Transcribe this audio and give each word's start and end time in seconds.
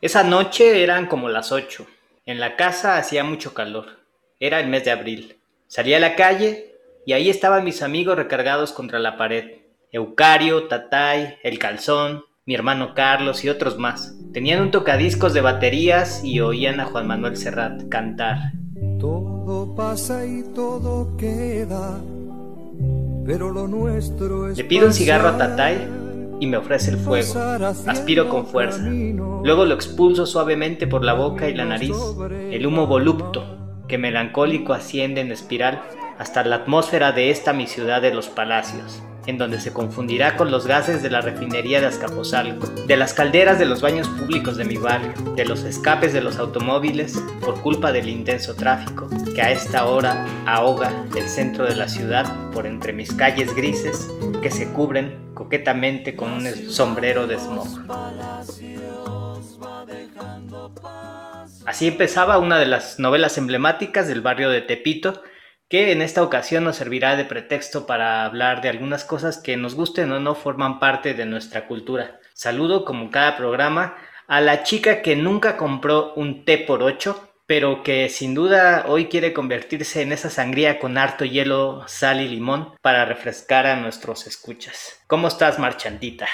Esa 0.00 0.22
noche 0.22 0.84
eran 0.84 1.06
como 1.06 1.28
las 1.28 1.50
ocho. 1.50 1.84
En 2.24 2.38
la 2.38 2.54
casa 2.54 2.98
hacía 2.98 3.24
mucho 3.24 3.52
calor. 3.52 3.98
Era 4.38 4.60
el 4.60 4.68
mes 4.68 4.84
de 4.84 4.92
abril. 4.92 5.36
Salí 5.66 5.92
a 5.92 5.98
la 5.98 6.14
calle 6.14 6.76
y 7.04 7.14
ahí 7.14 7.28
estaban 7.28 7.64
mis 7.64 7.82
amigos 7.82 8.16
recargados 8.16 8.72
contra 8.72 9.00
la 9.00 9.16
pared. 9.16 9.56
Eucario, 9.90 10.68
Tatay, 10.68 11.38
El 11.42 11.58
Calzón, 11.58 12.24
mi 12.46 12.54
hermano 12.54 12.94
Carlos 12.94 13.42
y 13.42 13.48
otros 13.48 13.76
más. 13.76 14.14
Tenían 14.32 14.62
un 14.62 14.70
tocadiscos 14.70 15.34
de 15.34 15.40
baterías 15.40 16.22
y 16.22 16.38
oían 16.38 16.78
a 16.78 16.84
Juan 16.84 17.08
Manuel 17.08 17.36
Serrat 17.36 17.88
cantar. 17.88 18.52
Todo 19.00 19.74
pasa 19.74 20.24
y 20.24 20.44
todo 20.54 21.16
queda, 21.16 21.98
pero 23.26 23.50
lo 23.50 23.66
nuestro 23.66 24.48
es 24.48 24.58
Le 24.58 24.64
pido 24.64 24.86
un 24.86 24.92
cigarro 24.92 25.28
a 25.28 25.38
Tatay 25.38 26.07
y 26.40 26.46
me 26.46 26.56
ofrece 26.56 26.90
el 26.90 26.98
fuego. 26.98 27.34
Aspiro 27.86 28.28
con 28.28 28.46
fuerza. 28.46 28.82
Luego 28.82 29.64
lo 29.64 29.74
expulso 29.74 30.26
suavemente 30.26 30.86
por 30.86 31.04
la 31.04 31.14
boca 31.14 31.48
y 31.48 31.54
la 31.54 31.64
nariz. 31.64 31.96
El 32.50 32.66
humo 32.66 32.86
volupto, 32.86 33.84
que 33.88 33.98
melancólico 33.98 34.72
asciende 34.72 35.20
en 35.20 35.32
espiral 35.32 35.82
hasta 36.18 36.44
la 36.44 36.56
atmósfera 36.56 37.12
de 37.12 37.30
esta 37.30 37.52
mi 37.52 37.66
ciudad 37.66 38.02
de 38.02 38.12
los 38.12 38.28
palacios 38.28 39.02
en 39.26 39.38
donde 39.38 39.60
se 39.60 39.72
confundirá 39.72 40.36
con 40.36 40.50
los 40.50 40.66
gases 40.66 41.02
de 41.02 41.10
la 41.10 41.20
refinería 41.20 41.80
de 41.80 41.86
Azcapotzalco, 41.86 42.66
de 42.86 42.96
las 42.96 43.12
calderas 43.12 43.58
de 43.58 43.66
los 43.66 43.82
baños 43.82 44.08
públicos 44.08 44.56
de 44.56 44.64
mi 44.64 44.76
barrio, 44.76 45.12
de 45.36 45.44
los 45.44 45.64
escapes 45.64 46.12
de 46.12 46.22
los 46.22 46.38
automóviles 46.38 47.22
por 47.40 47.60
culpa 47.60 47.92
del 47.92 48.08
intenso 48.08 48.54
tráfico 48.54 49.08
que 49.34 49.42
a 49.42 49.50
esta 49.50 49.86
hora 49.86 50.26
ahoga 50.46 51.04
el 51.16 51.28
centro 51.28 51.66
de 51.66 51.76
la 51.76 51.88
ciudad 51.88 52.26
por 52.52 52.66
entre 52.66 52.92
mis 52.92 53.12
calles 53.12 53.54
grises 53.54 54.08
que 54.42 54.50
se 54.50 54.72
cubren 54.72 55.28
coquetamente 55.34 56.16
con 56.16 56.32
un 56.32 56.70
sombrero 56.70 57.26
de 57.26 57.38
smog. 57.38 57.68
Así 61.66 61.86
empezaba 61.86 62.38
una 62.38 62.58
de 62.58 62.66
las 62.66 62.98
novelas 62.98 63.36
emblemáticas 63.36 64.08
del 64.08 64.22
barrio 64.22 64.48
de 64.48 64.62
Tepito, 64.62 65.22
que 65.68 65.92
en 65.92 66.00
esta 66.00 66.22
ocasión 66.22 66.64
nos 66.64 66.76
servirá 66.76 67.16
de 67.16 67.26
pretexto 67.26 67.86
para 67.86 68.24
hablar 68.24 68.62
de 68.62 68.70
algunas 68.70 69.04
cosas 69.04 69.38
que 69.38 69.56
nos 69.56 69.74
gusten 69.74 70.10
o 70.12 70.20
no 70.20 70.34
forman 70.34 70.80
parte 70.80 71.12
de 71.12 71.26
nuestra 71.26 71.66
cultura. 71.66 72.20
Saludo, 72.32 72.84
como 72.84 73.10
cada 73.10 73.36
programa, 73.36 73.96
a 74.26 74.40
la 74.40 74.62
chica 74.62 75.02
que 75.02 75.14
nunca 75.14 75.56
compró 75.56 76.14
un 76.14 76.44
té 76.44 76.58
por 76.58 76.82
ocho, 76.82 77.22
pero 77.46 77.82
que 77.82 78.08
sin 78.08 78.34
duda 78.34 78.84
hoy 78.88 79.06
quiere 79.06 79.32
convertirse 79.32 80.02
en 80.02 80.12
esa 80.12 80.30
sangría 80.30 80.78
con 80.78 80.96
harto 80.96 81.24
hielo, 81.24 81.86
sal 81.86 82.20
y 82.20 82.28
limón 82.28 82.74
para 82.82 83.04
refrescar 83.04 83.66
a 83.66 83.76
nuestros 83.76 84.26
escuchas. 84.26 85.02
¿Cómo 85.06 85.28
estás, 85.28 85.58
marchandita? 85.58 86.28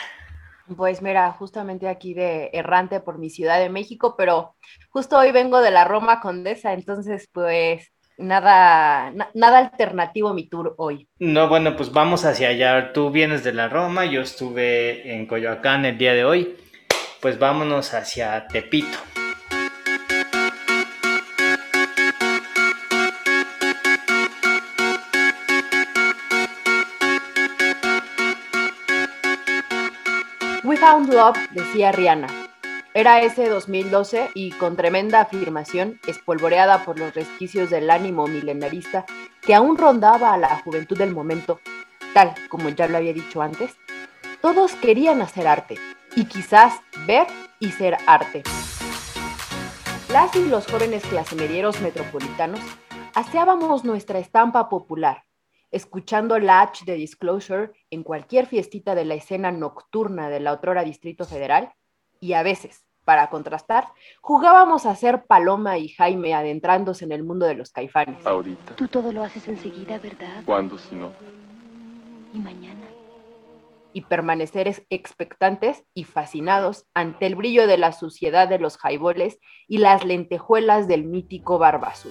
Pues 0.76 1.02
mira, 1.02 1.30
justamente 1.32 1.88
aquí 1.88 2.14
de 2.14 2.50
errante 2.52 3.00
por 3.00 3.18
mi 3.18 3.30
Ciudad 3.30 3.58
de 3.58 3.68
México, 3.68 4.14
pero 4.16 4.56
justo 4.90 5.18
hoy 5.18 5.30
vengo 5.30 5.60
de 5.60 5.70
la 5.70 5.84
Roma 5.84 6.20
Condesa, 6.20 6.72
entonces 6.72 7.28
pues 7.32 7.93
nada, 8.16 9.12
nada 9.34 9.58
alternativo 9.58 10.34
mi 10.34 10.48
tour 10.48 10.74
hoy. 10.78 11.08
No, 11.18 11.48
bueno, 11.48 11.76
pues 11.76 11.92
vamos 11.92 12.24
hacia 12.24 12.48
allá. 12.48 12.92
Tú 12.92 13.10
vienes 13.10 13.44
de 13.44 13.52
la 13.52 13.68
Roma, 13.68 14.04
yo 14.04 14.20
estuve 14.20 15.14
en 15.14 15.26
Coyoacán 15.26 15.84
el 15.84 15.98
día 15.98 16.14
de 16.14 16.24
hoy. 16.24 16.56
Pues 17.20 17.38
vámonos 17.38 17.94
hacia 17.94 18.46
Tepito. 18.48 18.98
We 30.62 30.78
found 30.78 31.12
love, 31.12 31.36
decía 31.52 31.92
Rihanna 31.92 32.43
era 32.96 33.20
ese 33.22 33.48
2012 33.48 34.30
y 34.34 34.52
con 34.52 34.76
tremenda 34.76 35.20
afirmación, 35.20 35.98
espolvoreada 36.06 36.84
por 36.84 36.96
los 36.96 37.12
resquicios 37.12 37.68
del 37.68 37.90
ánimo 37.90 38.28
milenarista 38.28 39.04
que 39.42 39.52
aún 39.52 39.76
rondaba 39.76 40.32
a 40.32 40.38
la 40.38 40.60
juventud 40.60 40.96
del 40.96 41.12
momento, 41.12 41.60
tal 42.14 42.32
como 42.48 42.68
ya 42.68 42.86
lo 42.86 42.96
había 42.96 43.12
dicho 43.12 43.42
antes, 43.42 43.74
todos 44.40 44.74
querían 44.76 45.22
hacer 45.22 45.48
arte 45.48 45.74
y 46.14 46.26
quizás 46.26 46.80
ver 47.04 47.26
y 47.58 47.72
ser 47.72 47.96
arte. 48.06 48.44
Las 50.12 50.36
y 50.36 50.44
los 50.44 50.68
jóvenes 50.68 51.02
clasemedieros 51.04 51.80
metropolitanos 51.80 52.60
aseábamos 53.16 53.84
nuestra 53.84 54.20
estampa 54.20 54.68
popular, 54.68 55.24
escuchando 55.72 56.38
Latch 56.38 56.84
de 56.84 56.94
Disclosure 56.94 57.72
en 57.90 58.04
cualquier 58.04 58.46
fiestita 58.46 58.94
de 58.94 59.04
la 59.04 59.14
escena 59.14 59.50
nocturna 59.50 60.28
del 60.28 60.46
otrora 60.46 60.84
Distrito 60.84 61.24
Federal 61.24 61.72
y 62.24 62.32
a 62.32 62.42
veces, 62.42 62.86
para 63.04 63.28
contrastar, 63.28 63.88
jugábamos 64.22 64.86
a 64.86 64.96
ser 64.96 65.26
Paloma 65.26 65.76
y 65.76 65.90
Jaime 65.90 66.32
adentrándose 66.32 67.04
en 67.04 67.12
el 67.12 67.22
mundo 67.22 67.44
de 67.44 67.54
los 67.54 67.70
caifanes. 67.70 68.26
Ahorita. 68.26 68.76
Tú 68.76 68.88
todo 68.88 69.12
lo 69.12 69.22
haces 69.22 69.46
enseguida, 69.46 69.98
¿verdad? 69.98 70.42
¿Cuándo 70.46 70.78
si 70.78 70.94
no? 70.94 71.12
Y 72.32 72.38
mañana. 72.38 72.80
Y 73.92 74.00
permanecer 74.00 74.86
expectantes 74.88 75.84
y 75.92 76.04
fascinados 76.04 76.86
ante 76.94 77.26
el 77.26 77.34
brillo 77.34 77.66
de 77.66 77.76
la 77.76 77.92
suciedad 77.92 78.48
de 78.48 78.58
los 78.58 78.78
jaiboles 78.78 79.38
y 79.68 79.76
las 79.76 80.02
lentejuelas 80.02 80.88
del 80.88 81.04
mítico 81.04 81.58
Barbazú. 81.58 82.08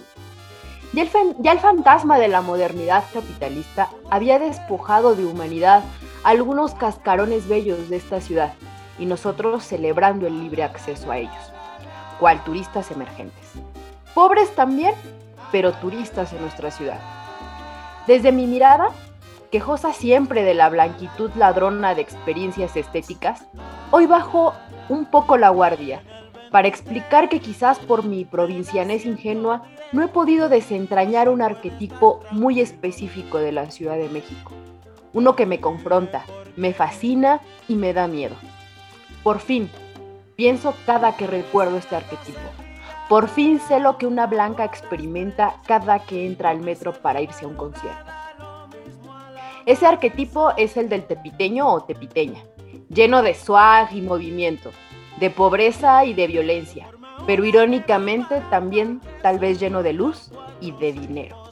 Ya 0.93 1.01
el, 1.01 1.09
ya 1.39 1.53
el 1.53 1.59
fantasma 1.59 2.19
de 2.19 2.27
la 2.27 2.41
modernidad 2.41 3.03
capitalista 3.11 3.89
había 4.11 4.37
despojado 4.37 5.15
de 5.15 5.25
humanidad 5.25 5.83
algunos 6.23 6.75
cascarones 6.75 7.49
bellos 7.49 7.89
de 7.89 7.95
esta 7.95 8.21
ciudad 8.21 8.53
y 8.99 9.05
nosotros 9.05 9.63
celebrando 9.63 10.27
el 10.27 10.39
libre 10.39 10.63
acceso 10.63 11.11
a 11.11 11.17
ellos, 11.17 11.53
cual 12.19 12.43
turistas 12.43 12.91
emergentes. 12.91 13.51
Pobres 14.13 14.53
también, 14.55 14.93
pero 15.51 15.73
turistas 15.73 16.33
en 16.33 16.41
nuestra 16.41 16.71
ciudad. 16.71 16.99
Desde 18.07 18.31
mi 18.31 18.47
mirada, 18.47 18.89
quejosa 19.51 19.93
siempre 19.93 20.43
de 20.43 20.53
la 20.53 20.69
blanquitud 20.69 21.31
ladrona 21.35 21.95
de 21.95 22.01
experiencias 22.01 22.75
estéticas, 22.75 23.45
hoy 23.91 24.05
bajo 24.05 24.53
un 24.89 25.05
poco 25.05 25.37
la 25.37 25.49
guardia 25.49 26.01
para 26.53 26.67
explicar 26.67 27.29
que 27.29 27.39
quizás 27.39 27.79
por 27.79 28.05
mi 28.05 28.25
provincianés 28.25 29.07
ingenua 29.07 29.63
no 29.91 30.03
he 30.03 30.07
podido 30.07 30.49
desentrañar 30.49 31.27
un 31.27 31.41
arquetipo 31.41 32.19
muy 32.29 32.61
específico 32.61 33.39
de 33.39 33.51
la 33.51 33.71
Ciudad 33.71 33.97
de 33.97 34.07
México. 34.09 34.51
Uno 35.13 35.35
que 35.35 35.47
me 35.47 35.59
confronta, 35.59 36.25
me 36.55 36.73
fascina 36.73 37.41
y 37.67 37.73
me 37.73 37.93
da 37.93 38.07
miedo. 38.07 38.35
Por 39.23 39.39
fin, 39.39 39.69
pienso 40.35 40.75
cada 40.85 41.15
que 41.15 41.27
recuerdo 41.27 41.77
este 41.77 41.95
arquetipo. 41.95 42.39
Por 43.07 43.29
fin 43.29 43.59
sé 43.59 43.79
lo 43.79 43.97
que 43.97 44.05
una 44.05 44.27
blanca 44.27 44.65
experimenta 44.65 45.55
cada 45.65 45.99
que 45.99 46.25
entra 46.25 46.49
al 46.49 46.59
metro 46.59 46.91
para 46.93 47.21
irse 47.21 47.45
a 47.45 47.47
un 47.47 47.55
concierto. 47.55 48.11
Ese 49.65 49.85
arquetipo 49.85 50.51
es 50.57 50.75
el 50.75 50.89
del 50.89 51.05
tepiteño 51.05 51.67
o 51.71 51.83
tepiteña, 51.83 52.43
lleno 52.89 53.21
de 53.21 53.33
swag 53.33 53.93
y 53.93 54.01
movimiento, 54.01 54.71
de 55.19 55.29
pobreza 55.29 56.03
y 56.03 56.13
de 56.13 56.27
violencia, 56.27 56.89
pero 57.25 57.45
irónicamente 57.45 58.41
también 58.49 58.99
tal 59.21 59.39
vez 59.39 59.57
lleno 59.57 59.83
de 59.83 59.93
luz 59.93 60.31
y 60.59 60.71
de 60.73 60.91
dinero. 60.91 61.43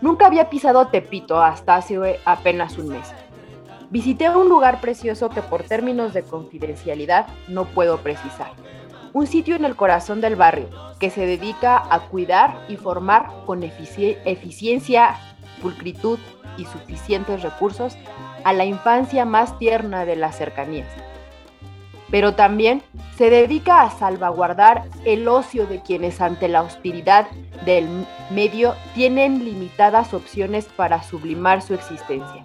Nunca 0.00 0.26
había 0.26 0.48
pisado 0.48 0.86
Tepito 0.88 1.42
hasta 1.42 1.76
hace 1.76 2.20
apenas 2.24 2.78
un 2.78 2.88
mes 2.88 3.14
visité 3.90 4.28
un 4.28 4.48
lugar 4.48 4.80
precioso 4.80 5.30
que 5.30 5.42
por 5.42 5.62
términos 5.62 6.12
de 6.14 6.22
confidencialidad 6.22 7.26
no 7.48 7.64
puedo 7.66 7.98
precisar. 7.98 8.52
Un 9.12 9.26
sitio 9.26 9.54
en 9.54 9.64
el 9.64 9.76
corazón 9.76 10.20
del 10.20 10.36
barrio 10.36 10.68
que 10.98 11.10
se 11.10 11.26
dedica 11.26 11.82
a 11.90 12.00
cuidar 12.08 12.64
y 12.68 12.76
formar 12.76 13.28
con 13.46 13.62
eficiencia, 13.62 15.16
pulcritud 15.62 16.18
y 16.56 16.64
suficientes 16.64 17.42
recursos 17.42 17.96
a 18.44 18.52
la 18.52 18.64
infancia 18.64 19.24
más 19.24 19.58
tierna 19.58 20.04
de 20.04 20.16
las 20.16 20.36
cercanías. 20.36 20.88
Pero 22.10 22.34
también 22.34 22.82
se 23.16 23.30
dedica 23.30 23.82
a 23.82 23.90
salvaguardar 23.90 24.84
el 25.04 25.26
ocio 25.26 25.66
de 25.66 25.80
quienes 25.80 26.20
ante 26.20 26.48
la 26.48 26.62
hostilidad 26.62 27.26
del 27.64 27.88
medio 28.30 28.74
tienen 28.94 29.44
limitadas 29.44 30.12
opciones 30.14 30.66
para 30.66 31.02
sublimar 31.02 31.62
su 31.62 31.74
existencia. 31.74 32.44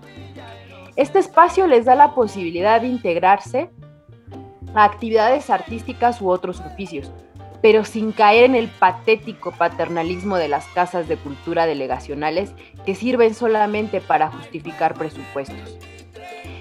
Este 1.00 1.20
espacio 1.20 1.66
les 1.66 1.86
da 1.86 1.96
la 1.96 2.14
posibilidad 2.14 2.82
de 2.82 2.88
integrarse 2.88 3.70
a 4.74 4.84
actividades 4.84 5.50
artísticas 5.50 6.22
u 6.22 6.30
otros 6.30 6.60
oficios, 6.60 7.10
pero 7.62 7.86
sin 7.86 8.12
caer 8.12 8.44
en 8.44 8.54
el 8.54 8.68
patético 8.68 9.54
paternalismo 9.54 10.36
de 10.36 10.50
las 10.50 10.66
casas 10.68 11.08
de 11.08 11.16
cultura 11.16 11.66
delegacionales 11.66 12.52
que 12.86 12.96
sirven 12.96 13.34
solamente 13.34 14.02
para 14.02 14.30
justificar 14.30 14.94
presupuestos. 14.94 15.78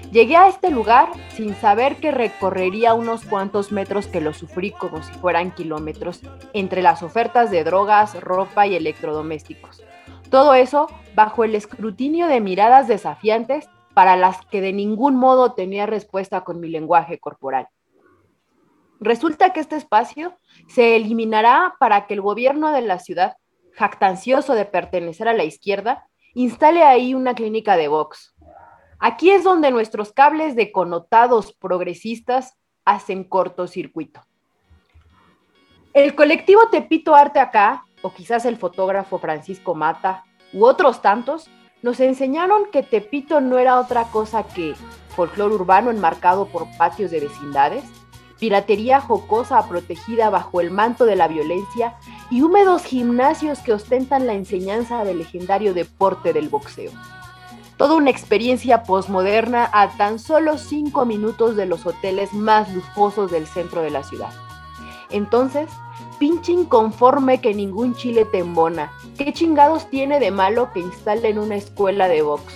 Llegué 0.09 0.37
a 0.37 0.47
este 0.47 0.71
lugar 0.71 1.09
sin 1.33 1.53
saber 1.55 1.97
que 1.97 2.11
recorrería 2.11 2.93
unos 2.93 3.25
cuantos 3.25 3.73
metros 3.73 4.07
que 4.07 4.21
lo 4.21 4.31
sufrí 4.31 4.71
como 4.71 5.03
si 5.03 5.11
fueran 5.15 5.51
kilómetros 5.51 6.21
entre 6.53 6.81
las 6.81 7.03
ofertas 7.03 7.51
de 7.51 7.65
drogas, 7.65 8.17
ropa 8.21 8.65
y 8.67 8.77
electrodomésticos. 8.77 9.83
Todo 10.29 10.53
eso 10.53 10.87
bajo 11.13 11.43
el 11.43 11.55
escrutinio 11.55 12.27
de 12.27 12.39
miradas 12.39 12.87
desafiantes 12.87 13.67
para 13.93 14.15
las 14.15 14.45
que 14.45 14.61
de 14.61 14.73
ningún 14.73 15.15
modo 15.15 15.53
tenía 15.53 15.85
respuesta 15.85 16.43
con 16.43 16.59
mi 16.59 16.69
lenguaje 16.69 17.19
corporal. 17.19 17.67
Resulta 18.99 19.53
que 19.53 19.59
este 19.59 19.77
espacio 19.77 20.37
se 20.67 20.95
eliminará 20.95 21.75
para 21.79 22.05
que 22.05 22.13
el 22.13 22.21
gobierno 22.21 22.71
de 22.71 22.81
la 22.81 22.99
ciudad, 22.99 23.37
jactancioso 23.73 24.53
de 24.53 24.65
pertenecer 24.65 25.27
a 25.27 25.33
la 25.33 25.45
izquierda, 25.45 26.07
instale 26.33 26.83
ahí 26.83 27.13
una 27.13 27.33
clínica 27.33 27.77
de 27.77 27.87
box. 27.87 28.35
Aquí 28.99 29.31
es 29.31 29.43
donde 29.43 29.71
nuestros 29.71 30.11
cables 30.11 30.55
de 30.55 30.71
connotados 30.73 31.53
progresistas 31.53 32.57
hacen 32.83 33.23
cortocircuito. 33.23 34.21
El 35.93 36.15
colectivo 36.15 36.67
Tepito 36.69 37.15
Arte 37.15 37.39
Acá, 37.39 37.85
o 38.01 38.13
quizás 38.13 38.45
el 38.45 38.57
fotógrafo 38.57 39.17
Francisco 39.17 39.73
Mata, 39.75 40.25
u 40.53 40.65
otros 40.65 41.01
tantos, 41.01 41.49
nos 41.81 41.99
enseñaron 41.99 42.63
que 42.71 42.83
Tepito 42.83 43.41
no 43.41 43.57
era 43.57 43.79
otra 43.79 44.05
cosa 44.05 44.43
que 44.43 44.75
folclor 45.15 45.51
urbano 45.51 45.91
enmarcado 45.91 46.47
por 46.47 46.67
patios 46.77 47.11
de 47.11 47.21
vecindades, 47.21 47.83
piratería 48.39 49.01
jocosa 49.01 49.67
protegida 49.67 50.29
bajo 50.29 50.61
el 50.61 50.71
manto 50.71 51.05
de 51.05 51.15
la 51.15 51.27
violencia 51.27 51.95
y 52.29 52.41
húmedos 52.41 52.83
gimnasios 52.83 53.59
que 53.59 53.73
ostentan 53.73 54.27
la 54.27 54.33
enseñanza 54.33 55.03
del 55.03 55.19
legendario 55.19 55.73
deporte 55.73 56.33
del 56.33 56.49
boxeo. 56.49 56.91
Toda 57.77 57.95
una 57.95 58.09
experiencia 58.09 58.83
posmoderna 58.83 59.69
a 59.71 59.89
tan 59.97 60.19
solo 60.19 60.57
cinco 60.57 61.05
minutos 61.05 61.55
de 61.55 61.65
los 61.65 61.85
hoteles 61.85 62.33
más 62.33 62.73
lujosos 62.73 63.31
del 63.31 63.47
centro 63.47 63.81
de 63.81 63.89
la 63.89 64.03
ciudad. 64.03 64.31
Entonces, 65.09 65.69
pinche 66.19 66.51
inconforme 66.51 67.39
que 67.39 67.53
ningún 67.53 67.95
chile 67.95 68.25
te 68.25 68.39
embona. 68.39 68.91
¿Qué 69.17 69.33
chingados 69.33 69.89
tiene 69.89 70.19
de 70.19 70.31
malo 70.31 70.71
que 70.73 70.81
instalen 70.81 71.39
una 71.39 71.55
escuela 71.55 72.07
de 72.07 72.21
box? 72.21 72.53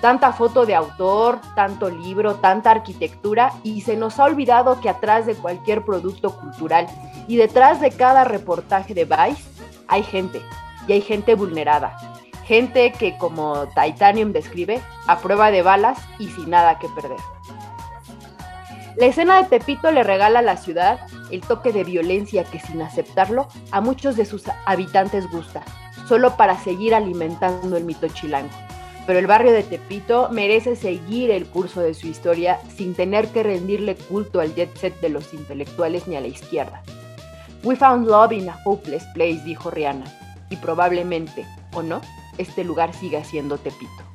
Tanta 0.00 0.32
foto 0.32 0.66
de 0.66 0.74
autor, 0.74 1.40
tanto 1.54 1.88
libro, 1.88 2.34
tanta 2.34 2.72
arquitectura 2.72 3.52
y 3.62 3.82
se 3.82 3.96
nos 3.96 4.18
ha 4.18 4.24
olvidado 4.24 4.80
que 4.80 4.88
atrás 4.88 5.26
de 5.26 5.36
cualquier 5.36 5.84
producto 5.84 6.36
cultural 6.36 6.88
y 7.28 7.36
detrás 7.36 7.80
de 7.80 7.92
cada 7.92 8.24
reportaje 8.24 8.94
de 8.94 9.04
Vice 9.04 9.44
hay 9.86 10.02
gente 10.02 10.42
y 10.88 10.94
hay 10.94 11.00
gente 11.02 11.36
vulnerada. 11.36 11.96
Gente 12.44 12.90
que, 12.92 13.16
como 13.16 13.68
Titanium 13.68 14.32
describe, 14.32 14.82
a 15.06 15.18
prueba 15.18 15.52
de 15.52 15.62
balas 15.62 15.98
y 16.18 16.26
sin 16.28 16.50
nada 16.50 16.80
que 16.80 16.88
perder. 16.88 17.18
La 18.96 19.06
escena 19.06 19.42
de 19.42 19.48
Tepito 19.48 19.90
le 19.90 20.02
regala 20.02 20.40
a 20.40 20.42
la 20.42 20.58
ciudad 20.58 21.00
el 21.30 21.40
toque 21.40 21.72
de 21.72 21.82
violencia 21.82 22.44
que 22.44 22.60
sin 22.60 22.82
aceptarlo 22.82 23.48
a 23.70 23.80
muchos 23.80 24.16
de 24.16 24.26
sus 24.26 24.44
habitantes 24.66 25.30
gusta, 25.30 25.62
solo 26.06 26.36
para 26.36 26.58
seguir 26.58 26.94
alimentando 26.94 27.76
el 27.78 27.84
mito 27.84 28.08
chilango. 28.08 28.50
Pero 29.06 29.18
el 29.18 29.26
barrio 29.26 29.52
de 29.52 29.62
Tepito 29.62 30.28
merece 30.30 30.76
seguir 30.76 31.30
el 31.30 31.46
curso 31.46 31.80
de 31.80 31.94
su 31.94 32.06
historia 32.06 32.60
sin 32.76 32.94
tener 32.94 33.28
que 33.28 33.42
rendirle 33.42 33.96
culto 33.96 34.40
al 34.40 34.54
jet 34.54 34.76
set 34.76 35.00
de 35.00 35.08
los 35.08 35.32
intelectuales 35.32 36.06
ni 36.06 36.16
a 36.16 36.20
la 36.20 36.28
izquierda. 36.28 36.82
We 37.64 37.76
found 37.76 38.06
love 38.06 38.32
in 38.32 38.48
a 38.48 38.58
hopeless 38.64 39.04
place, 39.14 39.40
dijo 39.44 39.70
Rihanna, 39.70 40.04
y 40.50 40.56
probablemente, 40.56 41.46
o 41.72 41.82
no, 41.82 42.02
este 42.36 42.62
lugar 42.62 42.92
siga 42.92 43.24
siendo 43.24 43.56
Tepito. 43.56 44.11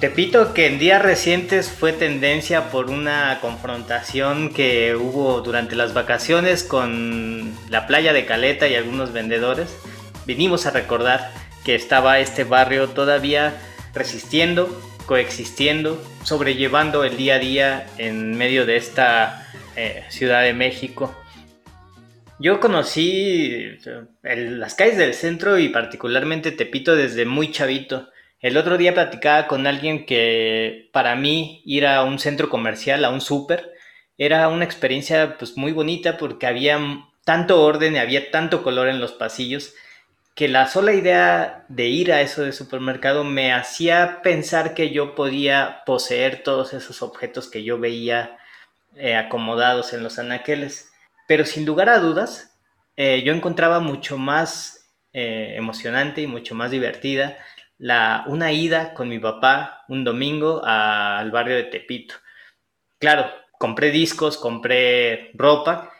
Tepito 0.00 0.54
que 0.54 0.66
en 0.66 0.78
días 0.78 1.02
recientes 1.02 1.70
fue 1.70 1.92
tendencia 1.92 2.70
por 2.70 2.88
una 2.88 3.38
confrontación 3.40 4.54
que 4.54 4.94
hubo 4.94 5.40
durante 5.40 5.74
las 5.74 5.92
vacaciones 5.92 6.62
con 6.62 7.52
la 7.68 7.88
playa 7.88 8.12
de 8.12 8.24
Caleta 8.24 8.68
y 8.68 8.76
algunos 8.76 9.12
vendedores. 9.12 9.76
Vinimos 10.24 10.66
a 10.66 10.70
recordar 10.70 11.32
que 11.64 11.74
estaba 11.74 12.20
este 12.20 12.44
barrio 12.44 12.90
todavía 12.90 13.54
resistiendo, 13.92 14.68
coexistiendo, 15.06 16.00
sobrellevando 16.22 17.02
el 17.02 17.16
día 17.16 17.34
a 17.34 17.38
día 17.40 17.86
en 17.98 18.38
medio 18.38 18.66
de 18.66 18.76
esta 18.76 19.48
eh, 19.74 20.04
Ciudad 20.10 20.44
de 20.44 20.52
México. 20.52 21.12
Yo 22.38 22.60
conocí 22.60 23.78
las 24.22 24.76
calles 24.76 24.96
del 24.96 25.14
centro 25.14 25.58
y 25.58 25.70
particularmente 25.70 26.52
Tepito 26.52 26.94
desde 26.94 27.24
muy 27.24 27.50
chavito 27.50 28.08
el 28.40 28.56
otro 28.56 28.78
día 28.78 28.94
platicaba 28.94 29.46
con 29.46 29.66
alguien 29.66 30.06
que 30.06 30.90
para 30.92 31.16
mí 31.16 31.62
ir 31.64 31.86
a 31.86 32.02
un 32.04 32.18
centro 32.18 32.48
comercial, 32.48 33.04
a 33.04 33.10
un 33.10 33.20
súper, 33.20 33.72
era 34.16 34.48
una 34.48 34.64
experiencia 34.64 35.36
pues 35.38 35.56
muy 35.56 35.72
bonita 35.72 36.18
porque 36.18 36.46
había 36.46 36.78
tanto 37.24 37.62
orden 37.62 37.94
y 37.94 37.98
había 37.98 38.30
tanto 38.30 38.62
color 38.62 38.88
en 38.88 39.00
los 39.00 39.12
pasillos 39.12 39.74
que 40.38 40.46
la 40.46 40.68
sola 40.68 40.92
idea 40.92 41.64
de 41.68 41.88
ir 41.88 42.12
a 42.12 42.20
eso 42.20 42.42
de 42.42 42.52
supermercado 42.52 43.24
me 43.24 43.52
hacía 43.52 44.22
pensar 44.22 44.72
que 44.72 44.90
yo 44.90 45.16
podía 45.16 45.82
poseer 45.84 46.44
todos 46.44 46.74
esos 46.74 47.02
objetos 47.02 47.50
que 47.50 47.64
yo 47.64 47.80
veía 47.80 48.38
eh, 48.94 49.16
acomodados 49.16 49.92
en 49.94 50.04
los 50.04 50.20
anaqueles. 50.20 50.92
Pero 51.26 51.44
sin 51.44 51.66
lugar 51.66 51.88
a 51.88 51.98
dudas, 51.98 52.56
eh, 52.96 53.22
yo 53.24 53.32
encontraba 53.32 53.80
mucho 53.80 54.16
más 54.16 54.88
eh, 55.12 55.54
emocionante 55.56 56.22
y 56.22 56.28
mucho 56.28 56.54
más 56.54 56.70
divertida 56.70 57.36
la, 57.78 58.24
una 58.26 58.52
ida 58.52 58.94
con 58.94 59.08
mi 59.08 59.18
papá 59.18 59.84
un 59.88 60.04
domingo 60.04 60.62
al 60.64 61.30
barrio 61.30 61.56
de 61.56 61.64
Tepito. 61.64 62.16
Claro, 62.98 63.30
compré 63.58 63.90
discos, 63.90 64.36
compré 64.36 65.30
ropa 65.34 65.90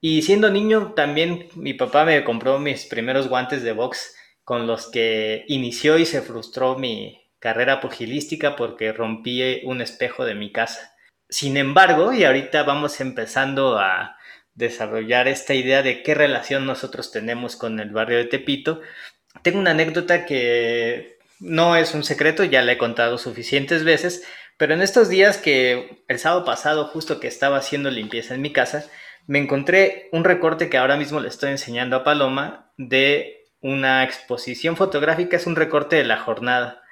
y 0.00 0.22
siendo 0.22 0.50
niño 0.50 0.92
también 0.94 1.48
mi 1.54 1.74
papá 1.74 2.04
me 2.04 2.22
compró 2.24 2.58
mis 2.58 2.86
primeros 2.86 3.28
guantes 3.28 3.62
de 3.62 3.72
box 3.72 4.16
con 4.44 4.66
los 4.66 4.90
que 4.90 5.44
inició 5.48 5.98
y 5.98 6.06
se 6.06 6.22
frustró 6.22 6.76
mi 6.76 7.20
carrera 7.38 7.80
pugilística 7.80 8.56
porque 8.56 8.92
rompí 8.92 9.62
un 9.64 9.80
espejo 9.80 10.24
de 10.24 10.34
mi 10.34 10.52
casa. 10.52 10.94
Sin 11.28 11.56
embargo, 11.56 12.12
y 12.12 12.24
ahorita 12.24 12.62
vamos 12.62 13.00
empezando 13.00 13.78
a 13.78 14.16
desarrollar 14.54 15.28
esta 15.28 15.54
idea 15.54 15.82
de 15.82 16.02
qué 16.02 16.14
relación 16.14 16.66
nosotros 16.66 17.12
tenemos 17.12 17.56
con 17.56 17.78
el 17.78 17.90
barrio 17.90 18.18
de 18.18 18.24
Tepito, 18.24 18.80
tengo 19.42 19.58
una 19.58 19.70
anécdota 19.70 20.26
que 20.26 21.17
no 21.40 21.76
es 21.76 21.94
un 21.94 22.04
secreto, 22.04 22.44
ya 22.44 22.62
le 22.62 22.72
he 22.72 22.78
contado 22.78 23.18
suficientes 23.18 23.84
veces, 23.84 24.24
pero 24.56 24.74
en 24.74 24.82
estos 24.82 25.08
días 25.08 25.38
que 25.38 26.02
el 26.08 26.18
sábado 26.18 26.44
pasado, 26.44 26.86
justo 26.86 27.20
que 27.20 27.28
estaba 27.28 27.58
haciendo 27.58 27.90
limpieza 27.90 28.34
en 28.34 28.42
mi 28.42 28.52
casa, 28.52 28.84
me 29.26 29.38
encontré 29.38 30.08
un 30.12 30.24
recorte 30.24 30.68
que 30.68 30.78
ahora 30.78 30.96
mismo 30.96 31.20
le 31.20 31.28
estoy 31.28 31.50
enseñando 31.50 31.96
a 31.96 32.04
Paloma 32.04 32.72
de 32.76 33.46
una 33.60 34.04
exposición 34.04 34.76
fotográfica, 34.76 35.36
es 35.36 35.46
un 35.46 35.56
recorte 35.56 35.96
de 35.96 36.04
la 36.04 36.18
jornada. 36.18 36.82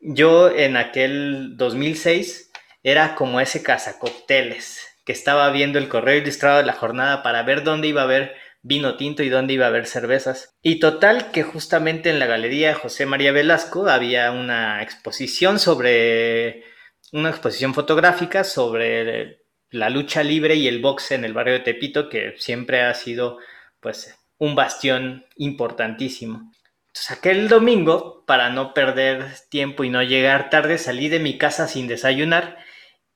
Yo 0.00 0.50
en 0.50 0.76
aquel 0.76 1.56
2006 1.56 2.50
era 2.82 3.14
como 3.14 3.40
ese 3.40 3.62
cazacócteles 3.62 4.80
que 5.04 5.12
estaba 5.12 5.50
viendo 5.50 5.78
el 5.78 5.88
correo 5.88 6.16
ilustrado 6.16 6.58
de 6.58 6.64
la 6.64 6.72
jornada 6.72 7.22
para 7.22 7.42
ver 7.42 7.62
dónde 7.62 7.88
iba 7.88 8.02
a 8.02 8.04
haber 8.04 8.34
vino 8.64 8.96
tinto 8.96 9.22
y 9.22 9.28
dónde 9.28 9.52
iba 9.52 9.66
a 9.66 9.68
haber 9.68 9.86
cervezas. 9.86 10.56
Y 10.62 10.80
total 10.80 11.30
que 11.30 11.42
justamente 11.44 12.10
en 12.10 12.18
la 12.18 12.26
Galería 12.26 12.74
José 12.74 13.06
María 13.06 13.30
Velasco 13.30 13.86
había 13.88 14.32
una 14.32 14.82
exposición 14.82 15.60
sobre 15.60 16.64
una 17.12 17.28
exposición 17.28 17.74
fotográfica 17.74 18.42
sobre 18.42 19.42
la 19.70 19.90
lucha 19.90 20.22
libre 20.22 20.56
y 20.56 20.66
el 20.66 20.80
boxe 20.80 21.14
en 21.14 21.24
el 21.24 21.34
barrio 21.34 21.54
de 21.54 21.60
Tepito 21.60 22.08
que 22.08 22.34
siempre 22.38 22.80
ha 22.80 22.94
sido 22.94 23.38
pues 23.80 24.18
un 24.38 24.54
bastión 24.54 25.26
importantísimo. 25.36 26.50
Entonces 26.86 27.10
aquel 27.10 27.48
domingo, 27.48 28.24
para 28.26 28.48
no 28.48 28.72
perder 28.72 29.26
tiempo 29.50 29.84
y 29.84 29.90
no 29.90 30.02
llegar 30.02 30.48
tarde, 30.48 30.78
salí 30.78 31.08
de 31.08 31.20
mi 31.20 31.36
casa 31.36 31.68
sin 31.68 31.86
desayunar 31.86 32.56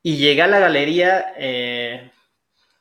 y 0.03 0.19
llegué 0.19 0.43
a 0.43 0.47
la 0.47 0.59
galería, 0.59 1.33
eh, 1.39 2.11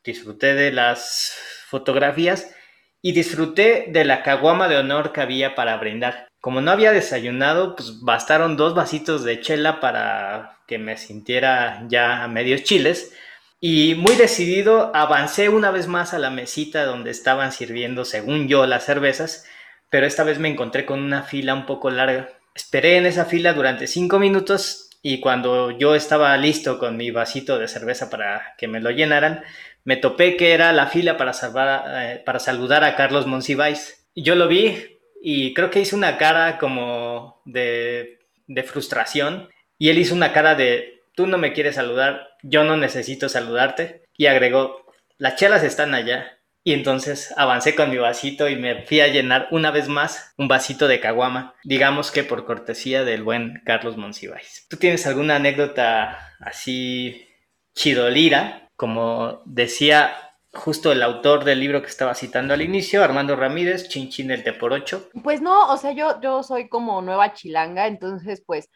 disfruté 0.04 0.54
de 0.54 0.70
las 0.70 1.34
fotografías 1.68 2.54
y 3.02 3.12
disfruté 3.12 3.86
de 3.88 4.04
la 4.04 4.22
caguama 4.22 4.68
de 4.68 4.76
honor 4.76 5.12
que 5.12 5.20
había 5.20 5.54
para 5.54 5.76
brindar. 5.76 6.28
Como 6.40 6.60
no 6.60 6.70
había 6.70 6.92
desayunado, 6.92 7.74
pues 7.76 8.00
bastaron 8.00 8.56
dos 8.56 8.74
vasitos 8.74 9.24
de 9.24 9.40
chela 9.40 9.80
para 9.80 10.58
que 10.66 10.78
me 10.78 10.96
sintiera 10.96 11.84
ya 11.88 12.22
a 12.22 12.28
medios 12.28 12.62
chiles. 12.62 13.12
Y 13.60 13.96
muy 13.96 14.14
decidido, 14.14 14.94
avancé 14.94 15.48
una 15.48 15.72
vez 15.72 15.88
más 15.88 16.14
a 16.14 16.18
la 16.18 16.30
mesita 16.30 16.84
donde 16.84 17.10
estaban 17.10 17.50
sirviendo, 17.50 18.04
según 18.04 18.46
yo, 18.46 18.66
las 18.66 18.84
cervezas, 18.84 19.46
pero 19.90 20.06
esta 20.06 20.22
vez 20.22 20.38
me 20.38 20.48
encontré 20.48 20.86
con 20.86 21.00
una 21.00 21.22
fila 21.22 21.54
un 21.54 21.66
poco 21.66 21.90
larga. 21.90 22.28
Esperé 22.54 22.98
en 22.98 23.06
esa 23.06 23.24
fila 23.24 23.52
durante 23.54 23.88
cinco 23.88 24.20
minutos 24.20 24.90
y 25.02 25.20
cuando 25.20 25.70
yo 25.72 25.94
estaba 25.94 26.36
listo 26.36 26.78
con 26.78 26.96
mi 26.96 27.10
vasito 27.10 27.58
de 27.58 27.68
cerveza 27.68 28.10
para 28.10 28.54
que 28.58 28.68
me 28.68 28.80
lo 28.80 28.90
llenaran, 28.90 29.42
me 29.88 29.96
topé 29.96 30.36
que 30.36 30.52
era 30.52 30.70
la 30.74 30.88
fila 30.88 31.16
para, 31.16 31.32
eh, 31.32 32.18
para 32.18 32.40
saludar 32.40 32.84
a 32.84 32.94
Carlos 32.94 33.26
Monsiváis. 33.26 34.06
Yo 34.14 34.34
lo 34.34 34.46
vi 34.46 34.98
y 35.22 35.54
creo 35.54 35.70
que 35.70 35.80
hizo 35.80 35.96
una 35.96 36.18
cara 36.18 36.58
como 36.58 37.40
de, 37.46 38.18
de 38.46 38.62
frustración 38.64 39.48
y 39.78 39.88
él 39.88 39.96
hizo 39.96 40.14
una 40.14 40.34
cara 40.34 40.54
de, 40.54 41.04
tú 41.14 41.26
no 41.26 41.38
me 41.38 41.54
quieres 41.54 41.76
saludar, 41.76 42.28
yo 42.42 42.64
no 42.64 42.76
necesito 42.76 43.30
saludarte. 43.30 44.02
Y 44.14 44.26
agregó, 44.26 44.84
las 45.16 45.36
chelas 45.36 45.62
están 45.62 45.94
allá. 45.94 46.38
Y 46.62 46.74
entonces 46.74 47.32
avancé 47.38 47.74
con 47.74 47.88
mi 47.88 47.96
vasito 47.96 48.46
y 48.46 48.56
me 48.56 48.82
fui 48.84 49.00
a 49.00 49.08
llenar 49.08 49.48
una 49.52 49.70
vez 49.70 49.88
más 49.88 50.34
un 50.36 50.48
vasito 50.48 50.86
de 50.86 51.00
caguama, 51.00 51.54
digamos 51.64 52.10
que 52.10 52.24
por 52.24 52.44
cortesía 52.44 53.04
del 53.04 53.22
buen 53.22 53.62
Carlos 53.64 53.96
Monsiváis. 53.96 54.66
¿Tú 54.68 54.76
tienes 54.76 55.06
alguna 55.06 55.36
anécdota 55.36 56.34
así 56.40 57.26
chidolira, 57.74 58.67
como 58.78 59.42
decía 59.44 60.14
justo 60.54 60.92
el 60.92 61.02
autor 61.02 61.42
del 61.42 61.58
libro 61.58 61.82
que 61.82 61.88
estaba 61.88 62.14
citando 62.14 62.54
al 62.54 62.62
inicio, 62.62 63.02
Armando 63.02 63.34
Ramírez, 63.34 63.88
Chinchín 63.88 64.28
del 64.28 64.44
Teporocho. 64.44 65.10
Pues 65.24 65.42
no, 65.42 65.68
o 65.72 65.76
sea, 65.76 65.90
yo, 65.90 66.20
yo 66.20 66.44
soy 66.44 66.68
como 66.68 67.02
nueva 67.02 67.32
chilanga, 67.32 67.88
entonces 67.88 68.40
pues 68.46 68.70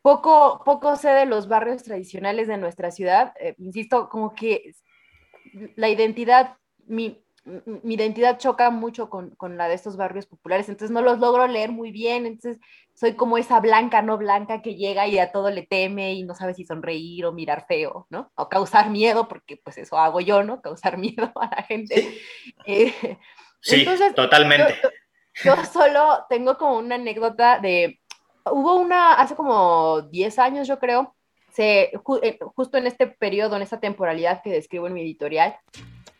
poco, 0.00 0.62
poco 0.64 0.94
sé 0.94 1.08
de 1.08 1.26
los 1.26 1.48
barrios 1.48 1.82
tradicionales 1.82 2.46
de 2.46 2.56
nuestra 2.56 2.92
ciudad. 2.92 3.34
Eh, 3.40 3.56
insisto, 3.58 4.08
como 4.08 4.32
que 4.32 4.72
la 5.74 5.88
identidad, 5.88 6.56
mi, 6.86 7.25
mi 7.46 7.94
identidad 7.94 8.38
choca 8.38 8.70
mucho 8.70 9.08
con, 9.08 9.30
con, 9.36 9.56
la 9.56 9.68
de 9.68 9.74
estos 9.74 9.96
barrios 9.96 10.26
populares, 10.26 10.68
entonces 10.68 10.92
no 10.92 11.00
los 11.00 11.20
logro 11.20 11.46
leer 11.46 11.70
muy 11.70 11.92
bien, 11.92 12.26
entonces 12.26 12.60
soy 12.92 13.14
como 13.14 13.38
esa 13.38 13.60
blanca, 13.60 14.02
no 14.02 14.18
blanca, 14.18 14.62
que 14.62 14.74
llega 14.74 15.06
y 15.06 15.18
a 15.18 15.30
todo 15.30 15.50
le 15.50 15.62
teme 15.62 16.14
y 16.14 16.24
no 16.24 16.34
sabe 16.34 16.54
si 16.54 16.64
sonreír 16.64 17.24
o 17.24 17.32
mirar 17.32 17.66
feo, 17.68 18.06
¿no? 18.10 18.32
O 18.34 18.48
causar 18.48 18.90
miedo, 18.90 19.28
porque 19.28 19.56
pues 19.56 19.78
eso 19.78 19.96
hago 19.98 20.20
yo, 20.20 20.42
¿no? 20.42 20.60
Causar 20.60 20.98
miedo 20.98 21.30
a 21.36 21.50
la 21.54 21.62
gente. 21.62 21.94
Sí, 21.94 22.20
eh, 22.66 23.18
sí 23.60 23.86
totalmente. 24.14 24.74
Yo, 25.44 25.54
yo, 25.54 25.64
solo 25.64 26.24
tengo 26.28 26.58
como 26.58 26.78
una 26.78 26.96
anécdota 26.96 27.60
de, 27.60 28.00
hubo 28.50 28.76
una, 28.76 29.14
hace 29.14 29.36
como 29.36 30.02
10 30.02 30.38
años 30.38 30.66
yo 30.66 30.78
creo, 30.78 31.14
se, 31.52 31.92
eh, 32.22 32.38
justo 32.54 32.76
en 32.76 32.86
este 32.86 33.06
periodo, 33.06 33.56
en 33.56 33.62
esta 33.62 33.80
temporalidad 33.80 34.42
que 34.42 34.50
describo 34.50 34.88
en 34.88 34.94
mi 34.94 35.02
editorial, 35.02 35.56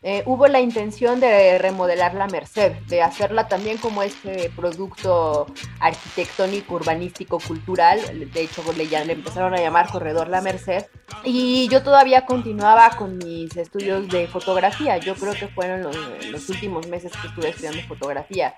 eh, 0.09 0.23
hubo 0.25 0.47
la 0.47 0.61
intención 0.61 1.19
de 1.19 1.59
remodelar 1.59 2.15
la 2.15 2.29
Merced, 2.29 2.77
de 2.87 3.03
hacerla 3.03 3.49
también 3.49 3.77
como 3.77 4.05
este 4.05 4.53
producto 4.55 5.49
arquitectónico, 5.81 6.77
urbanístico, 6.77 7.41
cultural. 7.41 7.99
De 8.33 8.41
hecho, 8.43 8.63
le, 8.77 8.87
le 8.87 9.13
empezaron 9.13 9.53
a 9.55 9.57
llamar 9.57 9.91
Corredor 9.91 10.29
La 10.29 10.41
Merced. 10.43 10.85
Y 11.25 11.67
yo 11.71 11.83
todavía 11.83 12.25
continuaba 12.25 12.91
con 12.91 13.19
mis 13.19 13.57
estudios 13.57 14.07
de 14.07 14.29
fotografía. 14.29 14.97
Yo 14.99 15.17
creo 15.17 15.33
que 15.33 15.49
fueron 15.49 15.83
los, 15.83 15.97
los 16.31 16.49
últimos 16.51 16.87
meses 16.87 17.11
que 17.21 17.27
estuve 17.27 17.49
estudiando 17.49 17.83
fotografía. 17.89 18.55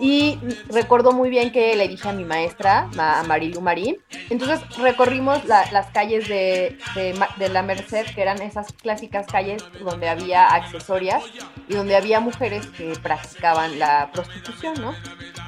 Y 0.00 0.38
recuerdo 0.68 1.12
muy 1.12 1.28
bien 1.28 1.52
que 1.52 1.76
le 1.76 1.86
dije 1.86 2.08
a 2.08 2.12
mi 2.12 2.24
maestra, 2.24 2.88
a 2.98 3.22
Marilu 3.24 3.60
Marín, 3.60 3.98
entonces 4.30 4.60
recorrimos 4.78 5.44
las 5.44 5.86
calles 5.92 6.28
de, 6.28 6.78
de, 6.94 7.14
de, 7.36 7.48
la 7.50 7.62
Merced, 7.62 8.06
que 8.14 8.22
eran 8.22 8.40
esas 8.40 8.72
clásicas 8.72 9.26
calles 9.26 9.62
donde 9.84 10.08
había 10.08 10.46
accesorias 10.64 11.22
y 11.68 11.74
donde 11.74 11.96
había 11.96 12.20
mujeres 12.20 12.66
que 12.66 12.94
practicaban 13.02 13.78
la 13.78 14.10
prostitución, 14.12 14.80
¿no? 14.80 14.94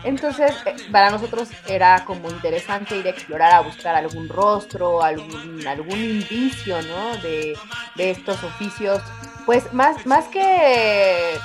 Entonces, 0.05 0.53
eh, 0.67 0.77
para 0.93 1.11
nosotros 1.11 1.49
era 1.67 2.05
como 2.05 2.29
interesante 2.31 2.97
ir 2.97 3.07
a 3.07 3.11
explorar, 3.11 3.53
a 3.53 3.61
buscar 3.61 3.95
algún 3.95 4.29
rostro, 4.29 5.03
algún, 5.03 5.67
algún 5.67 5.99
indicio, 5.99 6.81
¿no? 6.83 7.17
De, 7.19 7.57
de 7.97 8.11
estos 8.11 8.43
oficios, 8.45 9.01
pues 9.47 9.73
más, 9.73 10.05
más 10.07 10.27
que 10.27 11.39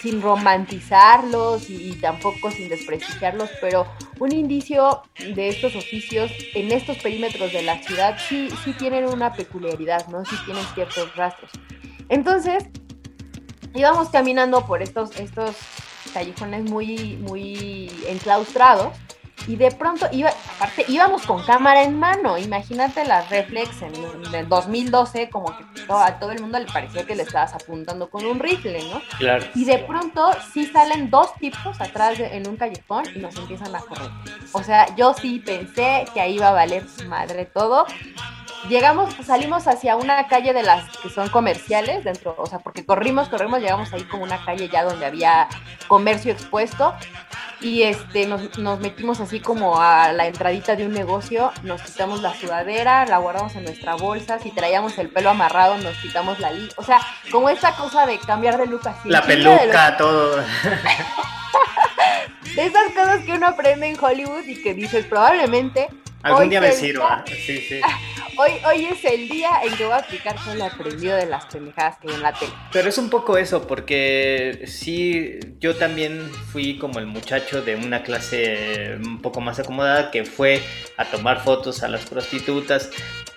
sin 0.00 0.22
romantizarlos 0.22 1.68
y, 1.68 1.92
tampoco 2.00 2.50
sin 2.50 2.68
desprestigiarlos, 2.68 3.50
pero 3.60 3.86
un 4.18 4.32
indicio 4.32 5.02
de 5.18 5.48
estos 5.48 5.76
oficios 5.76 6.30
en 6.54 6.72
estos 6.72 6.98
perímetros 6.98 7.52
de 7.52 7.62
la 7.62 7.82
ciudad 7.82 8.16
sí, 8.28 8.48
sí 8.64 8.72
tienen 8.72 9.06
una 9.06 9.32
peculiaridad, 9.32 10.06
¿no? 10.08 10.24
Sí 10.24 10.36
tienen 10.44 10.64
ciertos 10.74 11.14
rastros. 11.16 11.50
Entonces, 12.10 12.64
íbamos 13.74 14.10
caminando 14.10 14.66
por 14.66 14.82
estos, 14.82 15.18
estos 15.18 15.56
callejones 16.12 16.68
muy, 16.68 17.16
muy 17.22 17.90
enclaustrados 18.06 18.92
y 19.46 19.56
de 19.56 19.70
pronto 19.70 20.06
iba, 20.12 20.30
aparte 20.56 20.84
íbamos 20.88 21.22
con 21.22 21.42
cámara 21.42 21.82
en 21.82 21.98
mano, 21.98 22.36
imagínate 22.36 23.04
las 23.04 23.30
reflex 23.30 23.82
en, 23.82 23.94
el 24.34 24.48
2012, 24.48 25.30
como 25.30 25.56
que 25.56 25.64
a 25.88 26.18
todo 26.18 26.32
el 26.32 26.40
mundo 26.40 26.58
le 26.58 26.66
parecía 26.66 27.06
que 27.06 27.14
le 27.14 27.22
estabas 27.22 27.54
apuntando 27.54 28.10
con 28.10 28.26
un 28.26 28.38
rifle, 28.38 28.82
¿no? 28.90 29.00
Claro. 29.18 29.46
Y 29.54 29.64
de 29.64 29.78
pronto 29.78 30.30
sí 30.52 30.66
salen 30.66 31.10
dos 31.10 31.34
tipos 31.36 31.80
atrás 31.80 32.18
en 32.20 32.48
un 32.48 32.56
callejón 32.56 33.04
y 33.14 33.18
nos 33.18 33.34
empiezan 33.36 33.74
a 33.74 33.80
correr. 33.80 34.10
O 34.52 34.62
sea, 34.62 34.94
yo 34.96 35.14
sí 35.14 35.38
pensé 35.38 36.04
que 36.12 36.20
ahí 36.20 36.34
iba 36.34 36.48
a 36.48 36.52
valer 36.52 36.84
madre 37.08 37.46
todo. 37.46 37.86
Llegamos, 38.68 39.14
salimos 39.24 39.66
hacia 39.66 39.96
una 39.96 40.28
calle 40.28 40.52
de 40.52 40.62
las 40.62 40.96
que 40.98 41.08
son 41.08 41.28
comerciales 41.30 42.04
dentro, 42.04 42.34
o 42.36 42.46
sea, 42.46 42.58
porque 42.58 42.84
corrimos, 42.84 43.28
corrimos, 43.28 43.60
llegamos 43.60 43.92
ahí 43.92 44.02
como 44.04 44.22
una 44.22 44.44
calle 44.44 44.68
ya 44.68 44.84
donde 44.84 45.06
había 45.06 45.48
comercio 45.88 46.32
expuesto 46.32 46.94
y 47.60 47.82
este, 47.82 48.26
nos, 48.26 48.58
nos, 48.58 48.80
metimos 48.80 49.20
así 49.20 49.40
como 49.40 49.80
a 49.80 50.12
la 50.12 50.26
entradita 50.26 50.76
de 50.76 50.86
un 50.86 50.92
negocio, 50.92 51.52
nos 51.62 51.82
quitamos 51.82 52.22
la 52.22 52.34
sudadera, 52.34 53.06
la 53.06 53.18
guardamos 53.18 53.54
en 53.56 53.64
nuestra 53.64 53.94
bolsa, 53.94 54.38
si 54.38 54.50
traíamos 54.50 54.96
el 54.98 55.08
pelo 55.10 55.30
amarrado 55.30 55.76
nos 55.78 55.96
quitamos 55.98 56.38
la 56.38 56.50
li 56.50 56.68
o 56.76 56.82
sea, 56.82 57.00
como 57.30 57.48
esa 57.48 57.72
cosa 57.76 58.06
de 58.06 58.18
cambiar 58.18 58.58
de 58.58 58.66
look 58.66 58.86
así. 58.86 59.08
La 59.08 59.22
peluca, 59.22 59.96
todo. 59.96 60.36
de 62.54 62.66
esas 62.66 62.92
cosas 62.92 63.24
que 63.24 63.32
uno 63.32 63.48
aprende 63.48 63.88
en 63.88 64.02
Hollywood 64.02 64.44
y 64.46 64.62
que 64.62 64.74
dices 64.74 65.06
probablemente 65.06 65.88
Algún 66.22 66.50
día 66.50 66.60
me 66.60 66.72
sirva, 66.72 67.24
sí, 67.26 67.58
sí. 67.58 67.80
Hoy, 68.36 68.52
hoy 68.66 68.86
es 68.86 69.04
el 69.04 69.28
día 69.28 69.50
en 69.62 69.76
que 69.76 69.84
voy 69.84 69.92
a 69.92 69.98
aplicar 69.98 70.34
todo 70.42 70.54
lo 70.54 70.64
aprendido 70.64 71.14
de 71.14 71.26
las 71.26 71.44
pendejadas 71.46 71.98
que 71.98 72.08
hay 72.08 72.14
en 72.14 72.22
la 72.22 72.32
tele. 72.32 72.52
Pero 72.72 72.88
es 72.88 72.96
un 72.96 73.10
poco 73.10 73.36
eso, 73.36 73.66
porque 73.66 74.62
sí, 74.66 75.38
yo 75.58 75.76
también 75.76 76.30
fui 76.50 76.78
como 76.78 77.00
el 77.00 77.06
muchacho 77.06 77.60
de 77.60 77.76
una 77.76 78.02
clase 78.02 78.98
un 79.04 79.20
poco 79.20 79.42
más 79.42 79.58
acomodada 79.58 80.10
que 80.10 80.24
fue 80.24 80.62
a 80.96 81.04
tomar 81.04 81.42
fotos 81.44 81.82
a 81.82 81.88
las 81.88 82.06
prostitutas 82.06 82.90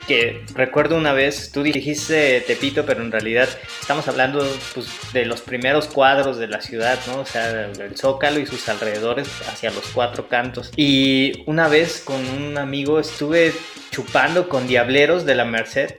que 0.07 0.43
recuerdo 0.53 0.97
una 0.97 1.13
vez, 1.13 1.51
tú 1.51 1.63
dijiste 1.63 2.41
Tepito, 2.41 2.85
pero 2.85 3.01
en 3.01 3.11
realidad 3.11 3.49
estamos 3.79 4.07
hablando 4.07 4.45
pues, 4.73 4.87
de 5.13 5.25
los 5.25 5.41
primeros 5.41 5.87
cuadros 5.87 6.37
de 6.37 6.47
la 6.47 6.61
ciudad, 6.61 6.99
¿no? 7.07 7.19
O 7.19 7.25
sea, 7.25 7.65
el 7.65 7.97
Zócalo 7.97 8.39
y 8.39 8.45
sus 8.45 8.67
alrededores 8.69 9.29
hacia 9.47 9.71
los 9.71 9.85
cuatro 9.87 10.27
cantos. 10.27 10.71
Y 10.75 11.43
una 11.45 11.67
vez 11.67 12.01
con 12.03 12.27
un 12.29 12.57
amigo 12.57 12.99
estuve 12.99 13.53
chupando 13.91 14.49
con 14.49 14.67
diableros 14.67 15.25
de 15.25 15.35
la 15.35 15.45
Merced 15.45 15.95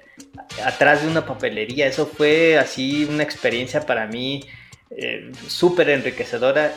atrás 0.65 1.03
de 1.03 1.09
una 1.09 1.25
papelería. 1.27 1.87
Eso 1.87 2.07
fue 2.07 2.59
así 2.59 3.05
una 3.05 3.23
experiencia 3.23 3.87
para 3.87 4.07
mí 4.07 4.43
eh, 4.91 5.33
súper 5.49 5.91
enriquecedora, 5.91 6.73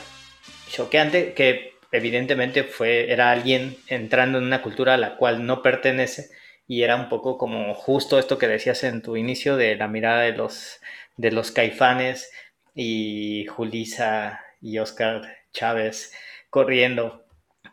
choqueante, 0.70 1.34
que 1.34 1.76
evidentemente 1.92 2.64
fue, 2.64 3.12
era 3.12 3.32
alguien 3.32 3.78
entrando 3.88 4.38
en 4.38 4.46
una 4.46 4.62
cultura 4.62 4.96
a 4.96 4.98
la 4.98 5.18
cual 5.18 5.46
no 5.46 5.62
pertenece 5.62 6.30
y 6.68 6.84
era 6.84 6.96
un 6.96 7.10
poco 7.10 7.38
como 7.38 7.74
justo 7.74 8.20
esto 8.20 8.38
que 8.38 8.48
decías 8.48 8.84
en 8.84 9.02
tu 9.02 9.16
inicio 9.16 9.56
de 9.56 9.76
la 9.76 9.88
mirada 9.88 10.22
de 10.22 10.34
los, 10.34 10.80
de 11.16 11.32
los 11.32 11.52
caifanes 11.52 12.32
y 12.76 13.46
Julisa 13.48 14.42
y 14.62 14.78
Oscar 14.80 15.38
Chávez 15.54 16.14
corriendo 16.50 17.26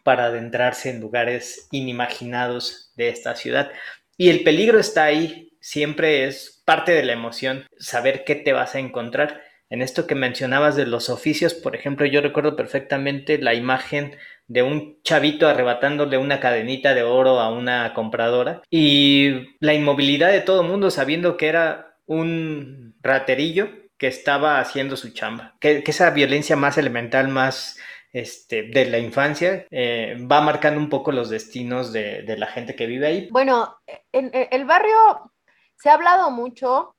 para 0.04 0.26
adentrarse 0.26 0.90
en 0.90 1.00
lugares 1.00 1.68
inimaginados 1.72 2.92
de 2.96 3.08
esta 3.08 3.34
ciudad. 3.34 3.72
Y 4.16 4.30
el 4.30 4.44
peligro 4.44 4.78
está 4.78 5.04
ahí, 5.04 5.56
siempre 5.60 6.24
es 6.24 6.62
parte 6.64 6.92
de 6.92 7.04
la 7.04 7.14
emoción 7.14 7.66
saber 7.78 8.24
qué 8.24 8.36
te 8.36 8.52
vas 8.52 8.74
a 8.74 8.78
encontrar. 8.78 9.42
En 9.70 9.82
esto 9.82 10.06
que 10.06 10.14
mencionabas 10.14 10.76
de 10.76 10.86
los 10.86 11.08
oficios, 11.08 11.54
por 11.54 11.74
ejemplo, 11.74 12.06
yo 12.06 12.20
recuerdo 12.20 12.54
perfectamente 12.54 13.38
la 13.38 13.54
imagen 13.54 14.16
de 14.46 14.62
un 14.62 15.00
chavito 15.02 15.48
arrebatándole 15.48 16.18
una 16.18 16.40
cadenita 16.40 16.94
de 16.94 17.02
oro 17.02 17.40
a 17.40 17.50
una 17.50 17.94
compradora 17.94 18.62
y 18.70 19.56
la 19.60 19.74
inmovilidad 19.74 20.32
de 20.32 20.40
todo 20.40 20.62
el 20.62 20.68
mundo 20.68 20.90
sabiendo 20.90 21.36
que 21.36 21.48
era 21.48 21.96
un 22.06 22.94
raterillo 23.00 23.70
que 23.96 24.06
estaba 24.06 24.60
haciendo 24.60 24.96
su 24.96 25.10
chamba. 25.10 25.56
Que, 25.60 25.82
esa 25.86 26.10
violencia 26.10 26.56
más 26.56 26.76
elemental, 26.76 27.28
más 27.28 27.78
este, 28.12 28.64
de 28.64 28.86
la 28.86 28.98
infancia, 28.98 29.66
eh, 29.70 30.16
va 30.30 30.40
marcando 30.40 30.80
un 30.80 30.88
poco 30.88 31.12
los 31.12 31.30
destinos 31.30 31.92
de, 31.92 32.22
de, 32.22 32.36
la 32.36 32.46
gente 32.46 32.74
que 32.74 32.86
vive 32.86 33.06
ahí. 33.06 33.28
Bueno, 33.30 33.76
en, 34.12 34.30
en, 34.34 34.48
el 34.50 34.64
barrio 34.64 35.32
se 35.76 35.88
ha 35.88 35.94
hablado 35.94 36.30
mucho, 36.30 36.96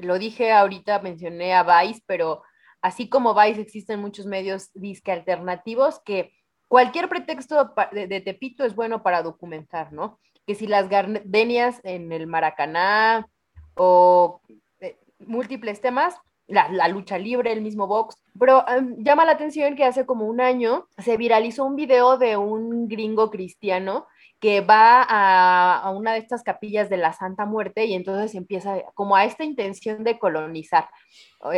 lo 0.00 0.18
dije 0.18 0.52
ahorita, 0.52 1.00
mencioné 1.00 1.54
a 1.54 1.62
Vice, 1.62 2.02
pero 2.06 2.42
así 2.82 3.08
como 3.08 3.34
Vice 3.34 3.60
existen 3.60 4.00
muchos 4.00 4.26
medios 4.26 4.70
disque 4.74 5.12
alternativos 5.12 6.00
que 6.04 6.32
cualquier 6.68 7.08
pretexto 7.08 7.74
de, 7.92 8.20
Tepito 8.20 8.64
es 8.64 8.74
bueno 8.74 9.02
para 9.02 9.22
documentar, 9.22 9.92
¿no? 9.92 10.18
Que 10.46 10.54
si 10.54 10.66
las 10.66 10.88
gardenias 10.88 11.80
en 11.84 12.12
el 12.12 12.26
Maracaná 12.26 13.26
o 13.74 14.40
eh, 14.80 14.98
múltiples 15.18 15.80
temas, 15.80 16.16
la, 16.46 16.88
lucha 16.88 17.18
libre, 17.18 17.52
el 17.52 17.62
mismo 17.62 17.86
box. 17.86 18.16
Pero 18.38 18.66
em, 18.68 18.96
llama 18.98 19.24
la 19.24 19.32
atención 19.32 19.76
que 19.76 19.84
hace 19.84 20.04
como 20.04 20.26
un 20.26 20.40
año 20.40 20.86
se 20.98 21.16
viralizó 21.16 21.64
un 21.64 21.76
video 21.76 22.18
de 22.18 22.36
un 22.36 22.88
gringo 22.88 23.30
cristiano 23.30 24.06
que 24.40 24.60
va 24.60 25.02
a, 25.08 25.90
una 25.90 26.12
de 26.12 26.18
estas 26.18 26.42
capillas 26.42 26.90
de 26.90 26.98
la 26.98 27.14
Santa 27.14 27.46
Muerte 27.46 27.86
y 27.86 27.94
entonces 27.94 28.34
empieza 28.34 28.82
como 28.92 29.16
a 29.16 29.24
esta 29.24 29.44
intención 29.44 30.04
de 30.04 30.18
colonizar, 30.18 30.90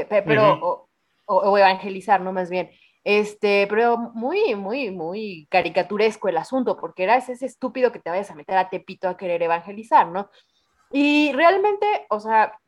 pero, 0.08 0.88
o, 1.24 1.58
evangelizar, 1.58 2.20
¿no? 2.20 2.32
Más 2.32 2.48
bien. 2.48 2.70
Este, 3.06 3.68
pero 3.68 3.98
muy, 4.14 4.56
muy, 4.56 4.90
muy 4.90 5.46
caricaturesco 5.48 6.28
el 6.28 6.38
asunto, 6.38 6.76
porque 6.76 7.04
era 7.04 7.16
ese 7.16 7.34
estúpido 7.46 7.92
que 7.92 8.00
te 8.00 8.10
vayas 8.10 8.32
a 8.32 8.34
meter 8.34 8.58
a 8.58 8.68
Tepito 8.68 9.08
a 9.08 9.16
querer 9.16 9.40
evangelizar, 9.44 10.08
¿no? 10.08 10.28
Y 10.90 11.30
realmente, 11.30 11.86
o 12.10 12.18
sea, 12.18 12.58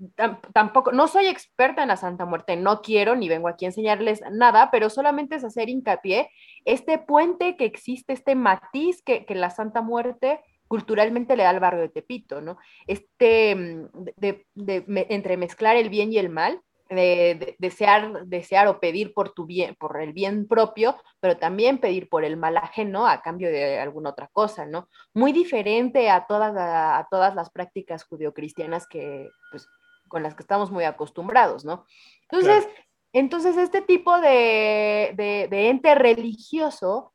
tampoco, 0.52 0.92
no 0.92 1.08
soy 1.08 1.26
experta 1.26 1.82
en 1.82 1.88
la 1.88 1.96
Santa 1.96 2.24
Muerte, 2.24 2.54
no 2.54 2.82
quiero 2.82 3.16
ni 3.16 3.28
vengo 3.28 3.48
aquí 3.48 3.64
a 3.64 3.68
enseñarles 3.70 4.22
nada, 4.30 4.70
pero 4.70 4.90
solamente 4.90 5.34
es 5.34 5.42
hacer 5.42 5.68
hincapié 5.68 6.30
este 6.64 6.98
puente 6.98 7.56
que 7.56 7.64
existe, 7.64 8.12
este 8.12 8.36
matiz 8.36 9.02
que, 9.02 9.26
la 9.30 9.50
Santa 9.50 9.82
Muerte 9.82 10.40
culturalmente 10.68 11.36
le 11.36 11.42
da 11.42 11.50
al 11.50 11.58
barrio 11.58 11.80
de 11.80 11.88
Tepito, 11.88 12.40
¿no? 12.40 12.58
Este, 12.86 13.56
mm, 13.56 13.88
de, 14.16 14.46
de, 14.54 14.84
de 14.84 15.06
entremezclar 15.10 15.74
el 15.74 15.88
bien 15.88 16.12
y 16.12 16.18
el 16.18 16.28
mal, 16.28 16.62
de, 16.88 17.56
desear, 17.58 18.26
desear 18.26 18.66
o 18.68 18.80
pedir 18.80 19.12
por 19.12 19.30
tu 19.32 19.46
bien, 19.46 19.74
por 19.76 20.00
el 20.00 20.12
bien 20.12 20.48
propio, 20.48 20.96
pero 21.20 21.36
también 21.36 21.78
pedir 21.78 22.08
por 22.08 22.24
el 22.24 22.36
mal 22.36 22.56
ajeno 22.56 23.06
a 23.06 23.20
cambio 23.20 23.50
de 23.50 23.78
alguna 23.78 24.10
otra 24.10 24.28
cosa, 24.28 24.64
¿no? 24.66 24.88
Muy 25.12 25.32
diferente 25.32 26.10
a 26.10 26.26
todas, 26.26 26.54
a, 26.56 27.06
todas 27.10 27.34
las 27.34 27.50
prácticas 27.50 28.04
judeocristianas 28.04 28.86
que, 28.86 29.28
pues, 29.50 29.68
con 30.08 30.22
las 30.22 30.34
que 30.34 30.42
estamos 30.42 30.70
muy 30.70 30.84
acostumbrados, 30.84 31.64
¿no? 31.64 31.84
Entonces, 32.22 32.66
entonces 33.12 33.56
este 33.56 33.82
tipo 33.82 34.18
de, 34.20 35.12
de, 35.14 35.68
ente 35.68 35.94
religioso, 35.94 37.12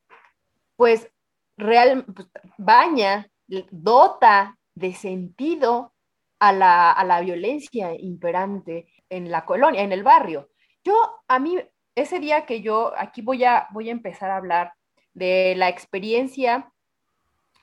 pues, 0.75 1.09
real, 1.57 2.05
pues, 2.05 2.29
baña, 2.57 3.29
dota 3.47 4.57
de 4.75 4.93
sentido 4.93 5.93
a 6.39 6.51
la, 6.51 6.91
a 6.91 7.03
la 7.05 7.21
violencia 7.21 7.93
imperante 7.97 8.87
en 9.15 9.31
la 9.31 9.45
colonia, 9.45 9.81
en 9.81 9.91
el 9.91 10.03
barrio. 10.03 10.49
Yo, 10.83 10.93
a 11.27 11.39
mí, 11.39 11.57
ese 11.95 12.19
día 12.19 12.45
que 12.45 12.61
yo, 12.61 12.93
aquí 12.97 13.21
voy 13.21 13.43
a, 13.43 13.67
voy 13.71 13.89
a 13.89 13.91
empezar 13.91 14.29
a 14.29 14.37
hablar 14.37 14.73
de 15.13 15.53
la 15.55 15.69
experiencia 15.69 16.71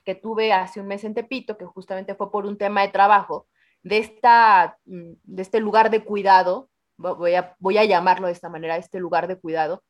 que 0.05 0.15
tuve 0.15 0.53
hace 0.53 0.81
un 0.81 0.87
mes 0.87 1.05
en 1.05 1.15
Tepito, 1.15 1.59
que 1.59 1.67
justamente 1.67 2.15
fue 2.15 2.31
por 2.31 2.47
un 2.47 2.57
tema 2.57 2.83
de 2.83 2.89
trabajo, 2.89 3.49
de, 3.83 3.99
esta, 3.99 4.79
mm, 4.87 5.13
de 5.23 5.43
este 5.43 5.61
lugar 5.61 5.91
de 5.91 6.05
cuidado, 6.05 6.71
voy 6.97 7.35
a, 7.35 7.57
voy 7.59 7.79
a 7.79 7.85
llamarlo 7.85 8.27
de 8.27 8.33
esta 8.33 8.49
manera, 8.49 8.77
este 8.77 9.01
lugar 9.01 9.27
de 9.27 9.39
cuidado, 9.39 9.83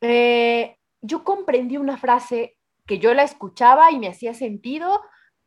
eh, 0.00 0.76
yo 1.00 1.24
comprendí 1.24 1.76
una 1.76 1.96
frase 1.96 2.56
que 2.86 2.98
yo 2.98 3.14
la 3.14 3.22
escuchaba 3.22 3.90
y 3.90 3.98
me 3.98 4.08
hacía 4.08 4.34
sentido, 4.34 5.02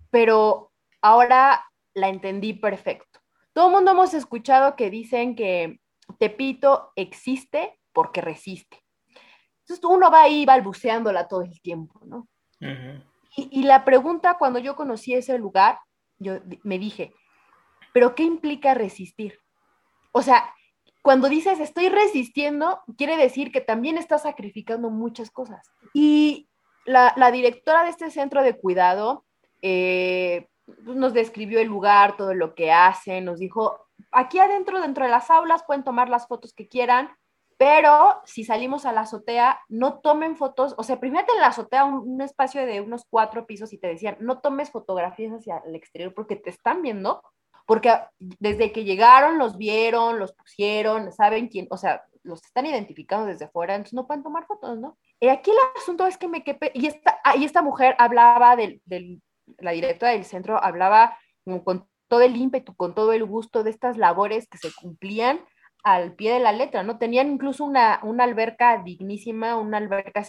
pero 0.10 0.72
ahora 1.02 1.64
la 1.94 2.10
entendí 2.10 2.54
perfecto. 2.54 3.17
Todo 3.58 3.70
el 3.70 3.74
mundo 3.74 3.90
hemos 3.90 4.14
escuchado 4.14 4.76
que 4.76 4.92
dicen 4.92 5.36
que 5.36 5.80
Tepito 6.20 6.92
existe 6.96 7.80
porque 7.92 8.22
resiste. 8.22 8.84
Entonces 9.62 9.84
uno 9.84 10.12
va 10.12 10.22
ahí 10.22 10.46
balbuceándola 10.46 11.28
todo 11.28 11.42
el 11.42 11.60
tiempo, 11.60 12.00
¿no? 12.06 12.28
y, 13.36 13.64
la 13.64 13.84
pregunta 13.84 14.38
cuando 14.38 14.60
yo 14.60 14.76
conocí 14.76 15.16
ese 15.16 15.40
lugar, 15.40 15.80
yo 16.20 16.36
me 16.62 16.78
dije, 16.78 17.16
¿pero 17.96 18.14
qué 18.14 18.22
implica 18.22 18.76
resistir? 18.76 19.40
O 20.12 20.22
sea, 20.22 20.54
cuando 21.02 21.28
dices 21.28 21.60
estoy 21.60 21.90
resistiendo, 21.90 22.82
quiere 22.96 23.18
decir 23.18 23.52
que 23.52 23.62
también 23.62 23.98
estás 23.98 24.22
sacrificando 24.22 24.92
muchas 24.92 25.32
cosas. 25.32 25.68
Y 25.96 26.48
la, 26.86 27.12
la 27.18 27.32
directora 27.32 27.86
de 27.86 27.90
este 27.90 28.12
centro 28.12 28.44
de 28.44 28.56
cuidado 28.56 29.26
eh, 29.64 30.48
nos 30.84 31.14
describió 31.14 31.60
el 31.60 31.68
lugar, 31.68 32.18
todo 32.18 32.34
lo 32.34 32.56
que 32.56 32.72
hacen, 32.72 33.26
nos 33.26 33.40
dijo, 33.40 33.88
aquí 34.12 34.40
adentro, 34.40 34.82
dentro 34.82 35.06
de 35.06 35.12
las 35.12 35.30
aulas, 35.30 35.64
pueden 35.66 35.84
tomar 35.84 36.10
las 36.10 36.28
fotos 36.28 36.54
que 36.54 36.68
quieran, 36.68 37.10
pero 37.58 38.22
si 38.24 38.44
salimos 38.44 38.86
a 38.86 38.92
la 38.92 39.02
azotea, 39.02 39.60
no 39.68 40.00
tomen 40.00 40.38
fotos, 40.38 40.76
o 40.78 40.84
sea, 40.84 41.00
primero 41.00 41.26
en 41.34 41.42
la 41.42 41.48
azotea 41.48 41.86
un, 41.86 42.22
espacio 42.22 42.66
de 42.66 42.82
unos 42.82 43.04
cuatro 43.10 43.48
pisos 43.48 43.74
y 43.74 43.80
te 43.80 43.88
decían, 43.88 44.18
no 44.20 44.40
tomes 44.40 44.70
fotografías 44.70 45.34
hacia 45.34 45.58
el 45.66 45.76
exterior 45.76 46.14
porque 46.14 46.36
te 46.36 46.52
están 46.52 46.84
viendo, 46.84 47.24
porque 47.66 47.92
desde 48.20 48.72
que 48.72 48.84
llegaron 48.84 49.40
los 49.40 49.58
vieron, 49.58 50.20
los 50.20 50.34
pusieron, 50.34 51.12
saben 51.12 51.48
quién, 51.48 51.68
o 51.72 51.78
sea, 51.78 52.04
los 52.22 52.44
están 52.44 52.68
identificando 52.68 53.26
desde 53.26 53.46
afuera, 53.46 53.74
entonces 53.74 53.96
no 53.96 54.06
pueden 54.06 54.24
tomar 54.24 54.46
fotos, 54.46 54.78
¿no? 54.78 54.98
Y 55.20 55.30
aquí 55.30 55.50
el 55.50 55.58
asunto 55.82 56.06
es 56.06 56.18
que 56.18 56.28
me 56.28 56.44
quepe, 56.44 56.72
y 56.76 56.86
esta, 56.86 57.20
ah, 57.24 57.36
y 57.38 57.46
esta 57.46 57.64
mujer 57.64 57.96
hablaba 57.98 58.56
del, 58.56 58.82
del 58.86 59.22
la 59.60 59.72
directora 59.72 60.12
del 60.12 60.26
centro 60.26 60.62
hablaba 60.64 61.18
con 61.64 61.88
todo 62.08 62.22
el 62.22 62.36
ímpetu, 62.36 62.76
con 62.76 62.96
todo 62.96 63.14
el 63.14 63.26
gusto 63.26 63.64
de 63.64 63.70
estas 63.70 63.98
labores 63.98 64.48
que 64.48 64.58
se 64.58 64.74
cumplían 64.74 65.40
al 65.84 66.14
pie 66.14 66.34
de 66.34 66.40
la 66.40 66.52
letra, 66.52 66.84
¿no? 66.84 66.98
Tenían 66.98 67.30
incluso 67.32 67.64
una, 67.64 68.00
una 68.04 68.24
alberca 68.24 68.82
dignísima, 68.84 69.56
una 69.56 69.78
alberca 69.78 70.24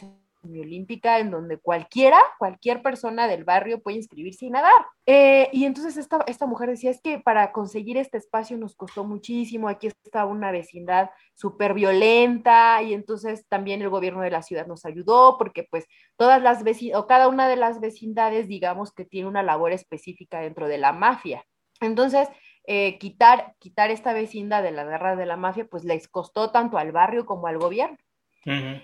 olímpica 0.56 1.18
en 1.18 1.30
donde 1.30 1.58
cualquiera, 1.58 2.18
cualquier 2.38 2.82
persona 2.82 3.26
del 3.26 3.44
barrio 3.44 3.80
puede 3.82 3.98
inscribirse 3.98 4.46
y 4.46 4.50
nadar. 4.50 4.86
Eh, 5.06 5.50
y 5.52 5.64
entonces 5.64 5.96
esta, 5.96 6.20
esta 6.26 6.46
mujer 6.46 6.70
decía, 6.70 6.90
es 6.90 7.00
que 7.02 7.18
para 7.18 7.52
conseguir 7.52 7.96
este 7.96 8.18
espacio 8.18 8.56
nos 8.56 8.74
costó 8.74 9.04
muchísimo, 9.04 9.68
aquí 9.68 9.88
está 9.88 10.24
una 10.26 10.50
vecindad 10.50 11.10
súper 11.34 11.74
violenta 11.74 12.82
y 12.82 12.94
entonces 12.94 13.46
también 13.48 13.82
el 13.82 13.90
gobierno 13.90 14.22
de 14.22 14.30
la 14.30 14.42
ciudad 14.42 14.66
nos 14.66 14.84
ayudó 14.84 15.36
porque 15.38 15.66
pues 15.70 15.86
todas 16.16 16.40
las 16.42 16.62
vecindades, 16.64 17.04
o 17.04 17.06
cada 17.06 17.28
una 17.28 17.48
de 17.48 17.56
las 17.56 17.80
vecindades 17.80 18.48
digamos 18.48 18.92
que 18.92 19.04
tiene 19.04 19.28
una 19.28 19.42
labor 19.42 19.72
específica 19.72 20.40
dentro 20.40 20.68
de 20.68 20.78
la 20.78 20.92
mafia. 20.92 21.44
Entonces, 21.80 22.28
eh, 22.70 22.98
quitar, 22.98 23.54
quitar 23.58 23.90
esta 23.90 24.12
vecindad 24.12 24.62
de 24.62 24.72
la 24.72 24.84
guerra 24.84 25.16
de 25.16 25.24
la 25.24 25.36
mafia, 25.36 25.66
pues 25.66 25.84
les 25.84 26.06
costó 26.06 26.50
tanto 26.50 26.76
al 26.76 26.92
barrio 26.92 27.24
como 27.24 27.46
al 27.46 27.58
gobierno. 27.58 27.96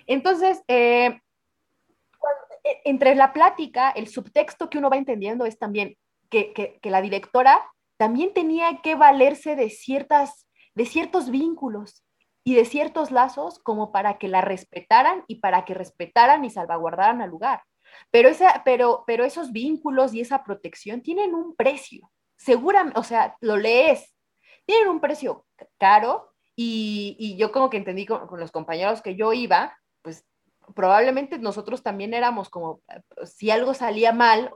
Entonces, 0.06 0.62
eh, 0.68 1.20
entre 2.84 3.14
la 3.14 3.32
plática, 3.32 3.90
el 3.90 4.08
subtexto 4.08 4.70
que 4.70 4.78
uno 4.78 4.90
va 4.90 4.96
entendiendo 4.96 5.46
es 5.46 5.58
también 5.58 5.96
que, 6.30 6.80
la 6.82 7.02
directora 7.02 7.62
también 7.96 8.34
tenía 8.34 8.80
que 8.82 8.94
valerse 8.94 9.56
de, 9.56 9.70
ciertas, 9.70 10.48
de 10.74 10.86
ciertos 10.86 11.30
vínculos 11.30 12.04
y 12.42 12.54
de 12.54 12.64
ciertos 12.64 13.10
lazos 13.10 13.58
como 13.60 13.92
para 13.92 14.18
que 14.18 14.28
la 14.28 14.40
respetaran 14.40 15.24
y 15.28 15.36
para 15.36 15.64
que 15.64 15.74
respetaran 15.74 16.44
y 16.44 16.50
salvaguardaran 16.50 17.22
al 17.22 17.30
lugar. 17.30 17.62
Pero, 18.10 18.28
esa, 18.28 18.62
pero, 18.64 19.04
pero 19.06 19.24
esos 19.24 19.52
vínculos 19.52 20.14
y 20.14 20.20
esa 20.20 20.42
protección 20.42 21.02
tienen 21.02 21.34
un 21.34 21.54
precio. 21.54 22.10
Seguramente, 22.36 22.98
o 22.98 23.04
sea, 23.04 23.36
lo 23.40 23.56
lees, 23.56 24.14
tienen 24.66 24.88
un 24.88 25.00
precio 25.00 25.46
caro 25.78 26.32
y, 26.56 27.36
yo 27.38 27.52
como 27.52 27.70
que 27.70 27.76
entendí 27.76 28.06
con, 28.06 28.28
los 28.38 28.52
compañeros 28.52 29.02
que 29.02 29.16
yo 29.16 29.32
iba, 29.32 29.76
pues 30.02 30.24
probablemente 30.74 31.38
nosotros 31.38 31.82
también 31.82 32.14
éramos 32.14 32.48
como, 32.48 32.80
si 33.24 33.50
algo 33.50 33.74
salía 33.74 34.12
mal, 34.12 34.50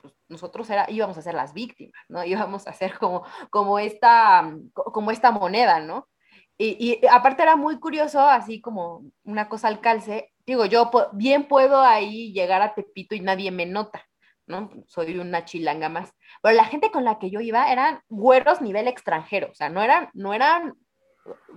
pues 0.00 0.14
nosotros 0.28 0.68
era, 0.70 0.90
íbamos 0.90 1.16
a 1.16 1.22
ser 1.22 1.34
las 1.34 1.54
víctimas, 1.54 2.02
¿no? 2.08 2.24
Íbamos 2.24 2.66
a 2.66 2.72
ser 2.72 2.98
como, 2.98 3.24
como, 3.50 3.78
esta, 3.78 4.52
como 4.74 5.10
esta 5.10 5.30
moneda, 5.30 5.80
¿no? 5.80 6.08
Y, 6.58 7.00
y, 7.02 7.06
aparte 7.06 7.42
era 7.42 7.56
muy 7.56 7.78
curioso, 7.80 8.20
así 8.20 8.60
como 8.60 9.04
una 9.24 9.48
cosa 9.48 9.68
al 9.68 9.80
calce, 9.80 10.32
digo, 10.46 10.66
yo 10.66 10.90
bien 11.12 11.48
puedo 11.48 11.80
ahí 11.80 12.32
llegar 12.32 12.62
a 12.62 12.74
Tepito 12.74 13.14
y 13.14 13.20
nadie 13.20 13.50
me 13.50 13.66
nota, 13.66 14.06
¿no? 14.46 14.70
Soy 14.86 15.18
una 15.18 15.44
chilanga 15.44 15.88
más. 15.88 16.12
Pero 16.42 16.54
la 16.54 16.64
gente 16.64 16.90
con 16.90 17.04
la 17.04 17.18
que 17.18 17.30
yo 17.30 17.40
iba 17.40 17.72
eran 17.72 18.00
güeros 18.08 18.60
nivel 18.60 18.86
extranjero, 18.86 19.50
o 19.50 19.54
sea, 19.54 19.70
no 19.70 19.82
eran, 19.82 20.10
no 20.12 20.34
eran 20.34 20.74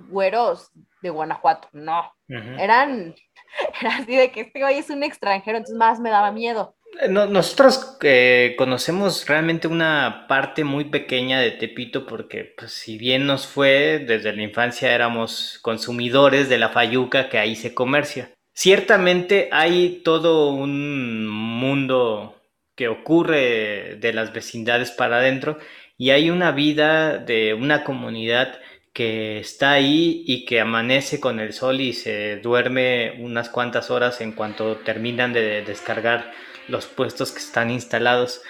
güeros 0.10 0.72
de 1.02 1.10
Guanajuato, 1.10 1.70
no, 1.74 2.12
eran 2.28 3.16
era 3.82 3.98
así 3.98 4.16
de 4.16 4.32
que 4.32 4.42
este 4.42 4.60
güey 4.60 4.78
es 4.78 4.90
un 4.90 5.04
extranjero, 5.04 5.58
entonces 5.58 5.78
más 5.78 6.00
me 6.00 6.10
daba 6.10 6.32
miedo. 6.32 6.76
Eh, 7.02 7.10
nosotros 7.10 7.98
eh, 8.02 8.56
conocemos 8.58 9.28
realmente 9.28 9.68
una 9.68 10.26
parte 10.28 10.64
muy 10.64 10.86
pequeña 10.86 11.40
de 11.40 11.52
Tepito 11.52 12.06
porque 12.06 12.54
pues, 12.58 12.72
si 12.72 12.98
bien 12.98 13.26
nos 13.26 13.48
fue, 13.48 14.00
desde 14.00 14.34
la 14.34 14.44
infancia 14.44 14.94
éramos 14.94 15.60
consumidores 15.62 16.50
de 16.50 16.58
la 16.58 16.70
fayuca 16.70 17.30
que 17.30 17.38
ahí 17.38 17.56
se 17.56 17.74
comercia. 17.74 18.32
Ciertamente 18.54 19.50
hay 19.52 20.02
todo 20.04 20.50
un 20.50 21.28
mundo 21.28 22.36
que 22.76 22.88
ocurre 22.88 23.96
de 24.00 24.14
las 24.14 24.32
vecindades 24.34 24.92
para 24.92 25.18
adentro 25.18 25.58
y 25.98 26.12
hay 26.12 26.30
una 26.30 26.52
vida 26.52 27.18
de 27.18 27.54
una 27.54 27.84
comunidad 27.84 28.60
que 28.96 29.40
está 29.40 29.74
ahí 29.74 30.24
y 30.26 30.46
que 30.46 30.62
amanece 30.62 31.20
con 31.20 31.42
el 31.42 31.52
sol 31.52 31.82
y 31.82 31.92
se 31.92 32.38
duerme 32.38 33.18
unas 33.20 33.50
cuantas 33.50 33.92
horas 33.92 34.22
en 34.22 34.32
cuanto 34.32 34.78
terminan 34.78 35.34
de 35.34 35.64
descargar 35.64 36.32
los 36.70 36.86
puestos 36.86 37.34
que 37.34 37.40
están 37.40 37.72
instalados. 37.72 38.42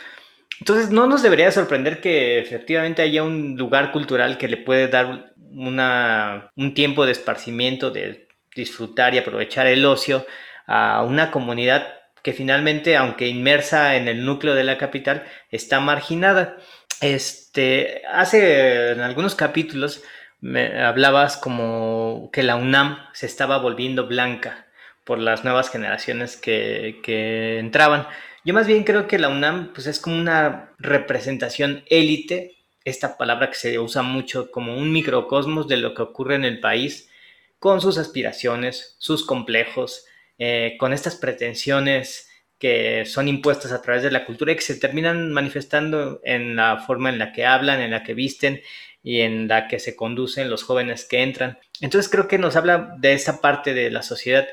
Entonces 0.60 0.92
no 0.92 1.08
nos 1.08 1.24
debería 1.24 1.52
sorprender 1.52 2.00
que 2.00 2.38
efectivamente 2.38 3.02
haya 3.02 3.24
un 3.24 3.58
lugar 3.58 3.92
cultural 3.92 4.38
que 4.38 4.48
le 4.48 4.58
puede 4.58 4.88
dar 4.88 5.34
una, 5.36 6.52
un 6.56 6.76
tiempo 6.76 7.08
de 7.08 7.14
esparcimiento, 7.14 7.90
de 7.90 8.28
disfrutar 8.56 9.16
y 9.16 9.18
aprovechar 9.18 9.66
el 9.66 9.84
ocio 9.84 10.28
a 10.68 11.02
una 11.02 11.32
comunidad 11.32 11.88
que 12.22 12.34
finalmente, 12.34 12.96
aunque 12.98 13.28
inmersa 13.28 13.96
en 13.96 14.08
el 14.08 14.24
núcleo 14.24 14.54
de 14.54 14.64
la 14.64 14.78
capital, 14.78 15.24
está 15.50 15.80
marginada. 15.80 16.58
Este, 17.02 18.04
hace 18.14 18.92
en 18.92 19.00
algunos 19.00 19.34
capítulos 19.34 20.04
me 20.46 20.80
hablabas 20.80 21.38
como 21.38 22.30
que 22.32 22.44
la 22.44 22.56
UNAM 22.56 23.00
se 23.14 23.26
estaba 23.26 23.58
volviendo 23.58 24.06
blanca 24.06 24.68
por 25.04 25.18
las 25.18 25.44
nuevas 25.44 25.72
generaciones 25.72 26.38
que, 26.38 27.58
entraban. 27.58 28.08
Yo 28.44 28.54
más 28.54 28.68
bien 28.68 28.84
creo 28.84 29.08
que 29.08 29.18
la 29.18 29.30
UNAM 29.30 29.74
pues, 29.74 29.88
es 29.88 30.00
como 30.00 30.18
una 30.18 30.70
representación 30.78 31.84
élite 31.90 32.58
esta 32.84 33.18
palabra 33.18 33.50
que 33.50 33.56
se 33.56 33.80
usa 33.80 34.04
mucho 34.04 34.52
como 34.52 34.78
un 34.78 34.92
microcosmos 34.92 35.68
de 35.68 35.78
lo 35.78 35.96
que 35.96 36.04
ocurre 36.04 36.36
en 36.36 36.46
el 36.46 36.60
país, 36.60 37.10
con 37.58 37.82
sus 37.82 37.98
aspiraciones, 37.98 38.98
sus 39.00 39.26
complejos, 39.26 40.06
eh, 40.38 40.76
con 40.80 40.94
estas 40.94 41.16
pretensiones 41.16 42.30
que 42.58 43.06
son 43.06 43.28
impuestas 43.28 43.72
a 43.72 43.82
través 43.82 44.04
de 44.04 44.12
la 44.12 44.26
cultura 44.26 44.52
y 44.52 44.56
que 44.56 44.62
se 44.62 44.80
terminan 44.80 45.32
manifestando 45.32 46.22
en 46.24 46.56
la 46.56 46.78
forma 46.78 47.10
en 47.10 47.20
la 47.20 47.34
que 47.34 47.46
hablan, 47.46 47.82
en 47.82 47.92
la 47.92 48.04
que 48.04 48.14
visten 48.14 48.62
y 49.04 49.22
en 49.22 49.48
la 49.48 49.68
que 49.68 49.80
se 49.80 49.96
conducen 49.96 50.50
los 50.50 50.64
jóvenes 50.64 51.06
que 51.06 51.22
entran. 51.22 51.60
Entonces 51.82 52.10
creo 52.10 52.28
que 52.28 52.38
nos 52.38 52.56
habla 52.56 52.96
de 52.98 53.14
esa 53.14 53.42
parte 53.42 53.74
de 53.74 53.92
la 53.92 54.02
sociedad. 54.02 54.48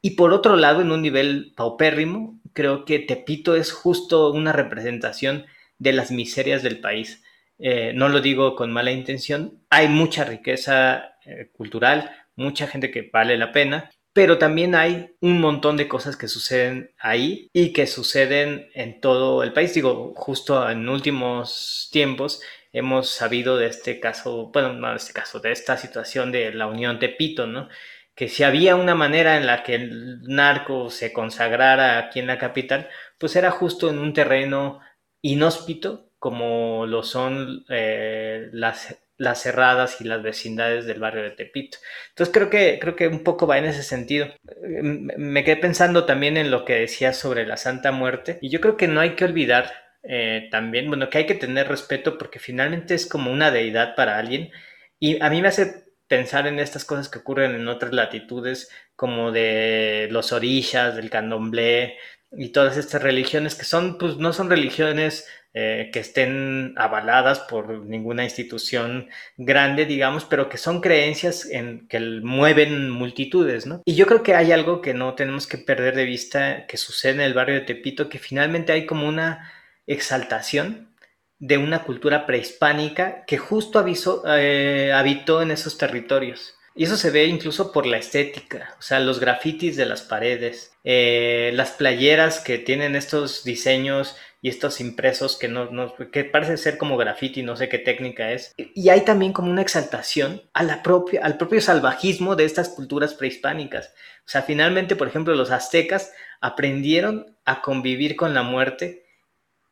Y 0.00 0.12
por 0.12 0.32
otro 0.32 0.56
lado, 0.56 0.80
en 0.80 0.92
un 0.92 1.02
nivel 1.02 1.52
paupérrimo, 1.56 2.40
creo 2.54 2.84
que 2.84 3.00
Tepito 3.00 3.56
es 3.56 3.72
justo 3.72 4.32
una 4.32 4.52
representación 4.52 5.46
de 5.78 5.92
las 5.92 6.10
miserias 6.10 6.62
del 6.62 6.80
país. 6.80 7.22
Eh, 7.58 7.92
no 7.94 8.08
lo 8.08 8.20
digo 8.20 8.56
con 8.56 8.72
mala 8.72 8.92
intención, 8.92 9.62
hay 9.68 9.88
mucha 9.88 10.24
riqueza 10.24 11.16
eh, 11.26 11.50
cultural, 11.52 12.10
mucha 12.34 12.66
gente 12.66 12.90
que 12.90 13.10
vale 13.12 13.36
la 13.36 13.52
pena, 13.52 13.90
pero 14.12 14.38
también 14.38 14.74
hay 14.74 15.16
un 15.20 15.40
montón 15.40 15.76
de 15.76 15.88
cosas 15.88 16.16
que 16.16 16.28
suceden 16.28 16.92
ahí 16.98 17.48
y 17.52 17.72
que 17.72 17.86
suceden 17.86 18.68
en 18.74 19.00
todo 19.00 19.42
el 19.42 19.52
país. 19.52 19.74
Digo, 19.74 20.12
justo 20.16 20.68
en 20.68 20.88
últimos 20.88 21.88
tiempos 21.92 22.42
hemos 22.72 23.10
sabido 23.10 23.56
de 23.56 23.66
este 23.66 24.00
caso, 24.00 24.50
bueno, 24.52 24.72
no 24.74 24.90
de 24.90 24.96
este 24.96 25.12
caso, 25.12 25.40
de 25.40 25.52
esta 25.52 25.76
situación 25.76 26.32
de 26.32 26.52
la 26.52 26.66
Unión 26.66 26.98
Tepito, 26.98 27.46
¿no? 27.46 27.68
Que 28.14 28.28
si 28.28 28.42
había 28.42 28.76
una 28.76 28.94
manera 28.94 29.36
en 29.36 29.46
la 29.46 29.62
que 29.62 29.76
el 29.76 30.22
narco 30.22 30.90
se 30.90 31.12
consagrara 31.12 31.98
aquí 31.98 32.18
en 32.20 32.26
la 32.26 32.38
capital, 32.38 32.88
pues 33.18 33.36
era 33.36 33.50
justo 33.50 33.88
en 33.90 33.98
un 33.98 34.12
terreno 34.12 34.80
inhóspito 35.22 36.10
como 36.20 36.86
lo 36.86 37.02
son 37.02 37.64
eh, 37.70 38.50
las 38.52 38.96
las 39.20 39.42
cerradas 39.42 40.00
y 40.00 40.04
las 40.04 40.22
vecindades 40.22 40.86
del 40.86 40.98
barrio 40.98 41.22
de 41.22 41.32
Tepito. 41.32 41.76
Entonces 42.08 42.32
creo 42.32 42.48
que, 42.48 42.78
creo 42.80 42.96
que 42.96 43.06
un 43.06 43.22
poco 43.22 43.46
va 43.46 43.58
en 43.58 43.66
ese 43.66 43.82
sentido. 43.82 44.28
Me 44.72 45.44
quedé 45.44 45.58
pensando 45.58 46.06
también 46.06 46.38
en 46.38 46.50
lo 46.50 46.64
que 46.64 46.76
decía 46.76 47.12
sobre 47.12 47.46
la 47.46 47.58
Santa 47.58 47.92
Muerte 47.92 48.38
y 48.40 48.48
yo 48.48 48.62
creo 48.62 48.78
que 48.78 48.88
no 48.88 48.98
hay 48.98 49.16
que 49.16 49.26
olvidar 49.26 49.70
eh, 50.02 50.48
también, 50.50 50.88
bueno, 50.88 51.10
que 51.10 51.18
hay 51.18 51.26
que 51.26 51.34
tener 51.34 51.68
respeto 51.68 52.16
porque 52.16 52.38
finalmente 52.38 52.94
es 52.94 53.04
como 53.06 53.30
una 53.30 53.50
deidad 53.50 53.94
para 53.94 54.16
alguien 54.18 54.50
y 54.98 55.22
a 55.22 55.28
mí 55.28 55.42
me 55.42 55.48
hace 55.48 55.84
pensar 56.08 56.46
en 56.46 56.58
estas 56.58 56.86
cosas 56.86 57.10
que 57.10 57.18
ocurren 57.18 57.54
en 57.54 57.68
otras 57.68 57.92
latitudes 57.92 58.70
como 58.96 59.32
de 59.32 60.08
los 60.10 60.32
orillas, 60.32 60.96
del 60.96 61.10
candomblé 61.10 61.98
y 62.32 62.50
todas 62.50 62.76
estas 62.76 63.02
religiones 63.02 63.54
que 63.54 63.64
son, 63.64 63.98
pues 63.98 64.16
no 64.16 64.32
son 64.32 64.50
religiones 64.50 65.26
eh, 65.52 65.90
que 65.92 65.98
estén 65.98 66.74
avaladas 66.76 67.40
por 67.40 67.84
ninguna 67.84 68.22
institución 68.22 69.08
grande, 69.36 69.84
digamos, 69.84 70.24
pero 70.24 70.48
que 70.48 70.58
son 70.58 70.80
creencias 70.80 71.44
en, 71.44 71.88
que 71.88 71.98
mueven 71.98 72.88
multitudes, 72.88 73.66
¿no? 73.66 73.82
Y 73.84 73.96
yo 73.96 74.06
creo 74.06 74.22
que 74.22 74.36
hay 74.36 74.52
algo 74.52 74.80
que 74.80 74.94
no 74.94 75.14
tenemos 75.14 75.48
que 75.48 75.58
perder 75.58 75.96
de 75.96 76.04
vista 76.04 76.66
que 76.66 76.76
sucede 76.76 77.14
en 77.14 77.20
el 77.22 77.34
barrio 77.34 77.56
de 77.56 77.62
Tepito, 77.62 78.08
que 78.08 78.20
finalmente 78.20 78.72
hay 78.72 78.86
como 78.86 79.08
una 79.08 79.50
exaltación 79.88 80.94
de 81.40 81.58
una 81.58 81.82
cultura 81.82 82.26
prehispánica 82.26 83.24
que 83.24 83.38
justo 83.38 83.84
eh, 84.28 84.92
habitó 84.94 85.42
en 85.42 85.50
esos 85.50 85.78
territorios. 85.78 86.54
Y 86.80 86.84
eso 86.84 86.96
se 86.96 87.10
ve 87.10 87.26
incluso 87.26 87.72
por 87.72 87.84
la 87.84 87.98
estética, 87.98 88.74
o 88.78 88.80
sea, 88.80 89.00
los 89.00 89.20
grafitis 89.20 89.76
de 89.76 89.84
las 89.84 90.00
paredes, 90.00 90.72
eh, 90.82 91.50
las 91.52 91.72
playeras 91.72 92.40
que 92.40 92.56
tienen 92.56 92.96
estos 92.96 93.44
diseños 93.44 94.16
y 94.40 94.48
estos 94.48 94.80
impresos 94.80 95.36
que 95.36 95.46
no, 95.46 95.94
que 96.10 96.24
parece 96.24 96.56
ser 96.56 96.78
como 96.78 96.96
graffiti, 96.96 97.42
no 97.42 97.54
sé 97.54 97.68
qué 97.68 97.76
técnica 97.76 98.32
es. 98.32 98.54
Y 98.56 98.88
hay 98.88 99.02
también 99.02 99.34
como 99.34 99.50
una 99.50 99.60
exaltación 99.60 100.40
a 100.54 100.62
la 100.62 100.82
al 101.22 101.36
propio 101.36 101.60
salvajismo 101.60 102.34
de 102.34 102.46
estas 102.46 102.70
culturas 102.70 103.12
prehispánicas. 103.12 103.92
O 104.20 104.28
sea, 104.30 104.40
finalmente, 104.40 104.96
por 104.96 105.06
ejemplo, 105.06 105.34
los 105.34 105.50
aztecas 105.50 106.14
aprendieron 106.40 107.36
a 107.44 107.60
convivir 107.60 108.16
con 108.16 108.32
la 108.32 108.42
muerte 108.42 109.04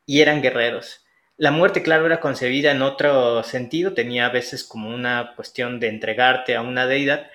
y 0.05 0.21
eran 0.21 0.43
guerreros. 0.43 1.07
La 1.39 1.51
muerte, 1.51 1.83
claro, 1.83 2.05
era 2.05 2.19
concebida 2.19 2.71
en 2.71 2.81
otro 2.81 3.43
sentido, 3.43 3.93
tenía 3.93 4.25
a 4.25 4.29
veces 4.29 4.65
como 4.65 4.93
una 4.93 5.35
cuestión 5.37 5.79
de 5.79 5.87
entregarte 5.87 6.57
a 6.57 6.61
una 6.61 6.85
deidad, 6.85 7.31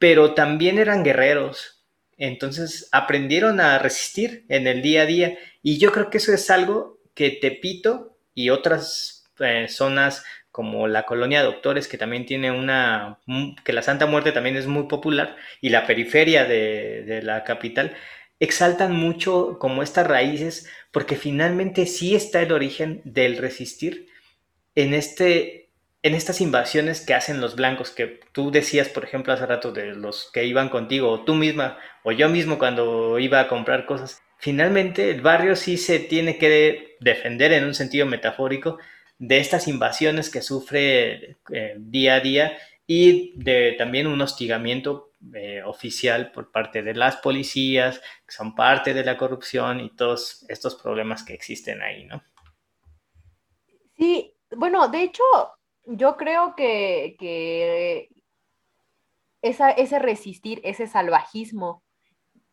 pero 0.00 0.34
también 0.34 0.78
eran 0.80 1.04
guerreros, 1.04 1.80
entonces 2.16 2.88
aprendieron 2.90 3.60
a 3.60 3.78
resistir 3.78 4.44
en 4.48 4.66
el 4.66 4.82
día 4.82 5.02
a 5.02 5.06
día 5.06 5.38
y 5.62 5.78
yo 5.78 5.92
creo 5.92 6.10
que 6.10 6.18
eso 6.18 6.32
es 6.34 6.50
algo 6.50 6.98
que 7.14 7.30
Tepito 7.30 8.18
y 8.34 8.50
otras 8.50 9.30
eh, 9.38 9.68
zonas 9.68 10.24
como 10.50 10.88
la 10.88 11.04
colonia 11.04 11.38
de 11.38 11.46
doctores 11.46 11.86
que 11.86 11.98
también 11.98 12.26
tiene 12.26 12.50
una, 12.50 13.20
que 13.64 13.72
la 13.72 13.82
Santa 13.82 14.06
Muerte 14.06 14.32
también 14.32 14.56
es 14.56 14.66
muy 14.66 14.88
popular 14.88 15.36
y 15.60 15.68
la 15.68 15.86
periferia 15.86 16.46
de 16.46 17.20
la 17.22 17.44
capital 17.44 17.94
exaltan 18.40 18.92
mucho 18.94 19.58
como 19.58 19.82
estas 19.82 20.06
raíces 20.06 20.68
porque 20.90 21.16
finalmente 21.16 21.86
sí 21.86 22.14
está 22.14 22.42
el 22.42 22.52
origen 22.52 23.00
del 23.04 23.38
resistir 23.38 24.08
en 24.74 24.94
este 24.94 25.66
en 26.06 26.14
estas 26.14 26.40
invasiones 26.40 27.00
que 27.00 27.14
hacen 27.14 27.40
los 27.40 27.56
blancos, 27.56 27.90
que 27.90 28.20
tú 28.30 28.52
decías, 28.52 28.88
por 28.88 29.02
ejemplo, 29.02 29.32
hace 29.32 29.44
rato 29.44 29.72
de 29.72 29.86
los 29.86 30.30
que 30.32 30.44
iban 30.44 30.68
contigo, 30.68 31.10
o 31.10 31.24
tú 31.24 31.34
misma, 31.34 31.78
o 32.04 32.12
yo 32.12 32.28
mismo 32.28 32.58
cuando 32.58 33.18
iba 33.18 33.40
a 33.40 33.48
comprar 33.48 33.86
cosas, 33.86 34.22
finalmente 34.38 35.10
el 35.10 35.20
barrio 35.20 35.56
sí 35.56 35.76
se 35.76 35.98
tiene 35.98 36.38
que 36.38 36.96
defender 37.00 37.52
en 37.52 37.64
un 37.64 37.74
sentido 37.74 38.06
metafórico 38.06 38.78
de 39.18 39.38
estas 39.38 39.66
invasiones 39.66 40.30
que 40.30 40.42
sufre 40.42 41.38
eh, 41.50 41.74
día 41.76 42.14
a 42.14 42.20
día 42.20 42.56
y 42.86 43.32
de 43.34 43.74
también 43.76 44.06
un 44.06 44.20
hostigamiento 44.20 45.05
eh, 45.34 45.62
oficial 45.64 46.30
por 46.30 46.52
parte 46.52 46.82
de 46.82 46.94
las 46.94 47.16
policías, 47.16 48.00
que 48.26 48.34
son 48.34 48.54
parte 48.54 48.92
de 48.92 49.02
la 49.02 49.16
corrupción 49.16 49.80
y 49.80 49.96
todos 49.96 50.44
estos 50.48 50.74
problemas 50.74 51.24
que 51.24 51.32
existen 51.32 51.80
ahí, 51.80 52.04
¿no? 52.04 52.22
Sí, 53.96 54.34
bueno, 54.54 54.88
de 54.88 55.02
hecho, 55.02 55.24
yo 55.86 56.16
creo 56.16 56.54
que, 56.54 57.16
ese 59.42 59.98
resistir, 59.98 60.60
ese 60.64 60.86
salvajismo, 60.86 61.82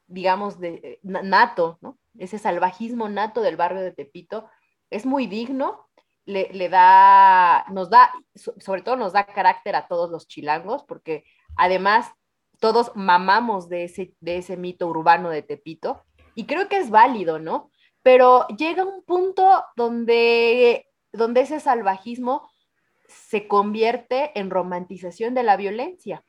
digamos, 0.08 0.60
de, 0.60 1.00
nato, 1.04 1.80
¿no? 1.82 1.98
Ese 2.18 2.40
salvajismo 2.40 3.10
nato 3.10 3.42
del 3.42 3.58
barrio 3.58 3.82
de 3.82 3.92
Tepito 3.92 4.50
es 4.90 5.06
muy 5.06 5.28
digno, 5.28 5.90
le, 6.26 6.70
da, 6.70 7.66
nos 7.72 7.90
da, 7.90 8.12
sobre 8.36 8.82
todo 8.84 8.96
nos 8.96 9.12
da 9.14 9.26
carácter 9.26 9.76
a 9.76 9.88
todos 9.88 10.10
los 10.10 10.28
chilangos, 10.28 10.84
porque 10.84 11.26
además 11.58 12.10
todos 12.64 12.94
mamamos 12.96 13.68
de 13.68 13.84
ese, 13.84 14.14
de 14.22 14.38
ese 14.38 14.56
mito 14.56 14.88
urbano 14.88 15.30
de 15.30 15.42
Tepito, 15.42 16.06
y 16.34 16.46
creo 16.46 16.70
que 16.70 16.78
es 16.78 16.90
válido, 16.90 17.38
¿no? 17.38 17.70
Pero 18.04 18.48
llega 18.58 18.86
un 18.86 19.04
punto 19.04 19.66
donde, 19.76 20.88
donde 21.12 21.42
ese 21.42 21.60
salvajismo 21.60 22.50
se 23.10 23.50
convierte 23.50 24.32
en 24.40 24.50
romantización 24.50 25.34
de 25.34 25.44
la 25.44 25.58
violencia. 25.58 26.24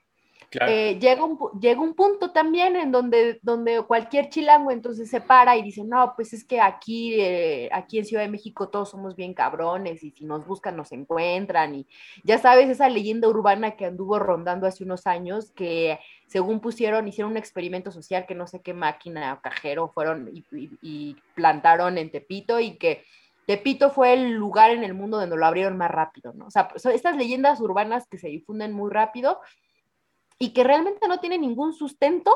Eh, 0.66 0.98
llega, 1.00 1.24
un, 1.24 1.38
llega 1.60 1.80
un 1.80 1.94
punto 1.94 2.30
también 2.32 2.76
en 2.76 2.92
donde, 2.92 3.38
donde 3.42 3.82
cualquier 3.82 4.28
chilango 4.28 4.70
entonces 4.70 5.10
se 5.10 5.20
para 5.20 5.56
y 5.56 5.62
dice, 5.62 5.84
no, 5.84 6.12
pues 6.16 6.32
es 6.32 6.44
que 6.44 6.60
aquí, 6.60 7.14
eh, 7.14 7.68
aquí 7.72 7.98
en 7.98 8.04
Ciudad 8.04 8.22
de 8.22 8.28
México 8.28 8.68
todos 8.68 8.90
somos 8.90 9.16
bien 9.16 9.34
cabrones 9.34 10.02
y 10.02 10.10
si 10.10 10.24
nos 10.24 10.46
buscan 10.46 10.76
nos 10.76 10.92
encuentran 10.92 11.74
y 11.74 11.86
ya 12.22 12.38
sabes 12.38 12.68
esa 12.68 12.88
leyenda 12.88 13.28
urbana 13.28 13.72
que 13.72 13.86
anduvo 13.86 14.18
rondando 14.18 14.66
hace 14.66 14.84
unos 14.84 15.06
años 15.06 15.50
que 15.52 15.98
según 16.26 16.60
pusieron, 16.60 17.06
hicieron 17.08 17.32
un 17.32 17.38
experimento 17.38 17.90
social 17.90 18.26
que 18.26 18.34
no 18.34 18.46
sé 18.46 18.60
qué 18.60 18.74
máquina 18.74 19.34
o 19.34 19.40
cajero 19.40 19.88
fueron 19.88 20.30
y 20.32 21.16
plantaron 21.34 21.98
en 21.98 22.10
Tepito 22.10 22.60
y 22.60 22.76
que 22.76 23.04
Tepito 23.46 23.90
fue 23.90 24.14
el 24.14 24.32
lugar 24.32 24.70
en 24.70 24.84
el 24.84 24.94
mundo 24.94 25.18
donde 25.18 25.36
lo 25.36 25.44
abrieron 25.44 25.76
más 25.76 25.90
rápido, 25.90 26.32
¿no? 26.32 26.46
O 26.46 26.50
sea, 26.50 26.70
son 26.76 26.92
estas 26.92 27.16
leyendas 27.16 27.60
urbanas 27.60 28.06
que 28.08 28.18
se 28.18 28.28
difunden 28.28 28.72
muy 28.72 28.90
rápido 28.90 29.40
y 30.38 30.52
que 30.52 30.64
realmente 30.64 31.08
no 31.08 31.20
tienen 31.20 31.42
ningún 31.42 31.72
sustento 31.72 32.32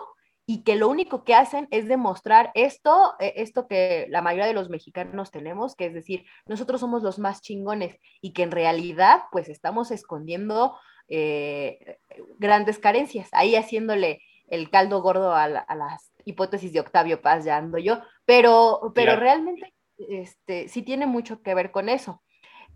y 0.46 0.62
que 0.62 0.76
lo 0.76 0.88
único 0.88 1.24
que 1.24 1.34
hacen 1.34 1.68
es 1.70 1.88
demostrar 1.88 2.50
esto, 2.54 3.14
eh, 3.20 3.34
esto 3.36 3.68
que 3.68 4.06
la 4.08 4.22
mayoría 4.22 4.46
de 4.46 4.54
los 4.54 4.70
mexicanos 4.70 5.30
tenemos, 5.30 5.76
que 5.76 5.86
es 5.86 5.92
decir, 5.92 6.24
nosotros 6.46 6.80
somos 6.80 7.02
los 7.02 7.18
más 7.18 7.42
chingones 7.42 7.98
y 8.22 8.32
que 8.32 8.44
en 8.44 8.50
realidad 8.50 9.24
pues 9.30 9.50
estamos 9.50 9.90
escondiendo 9.90 10.74
eh, 11.08 11.98
grandes 12.38 12.78
carencias, 12.78 13.28
ahí 13.32 13.56
haciéndole 13.56 14.22
el 14.46 14.70
caldo 14.70 15.02
gordo 15.02 15.34
a, 15.34 15.48
las 15.48 16.12
hipótesis 16.24 16.72
de 16.72 16.80
Octavio 16.80 17.20
Paz, 17.20 17.44
ya 17.44 17.58
ando 17.58 17.76
yo, 17.76 18.00
pero, 18.24 18.90
pero 18.94 19.16
realmente 19.16 19.74
este, 19.98 20.68
sí 20.68 20.82
tiene 20.82 21.06
mucho 21.06 21.42
que 21.42 21.54
ver 21.54 21.70
con 21.70 21.88
eso. 21.88 22.22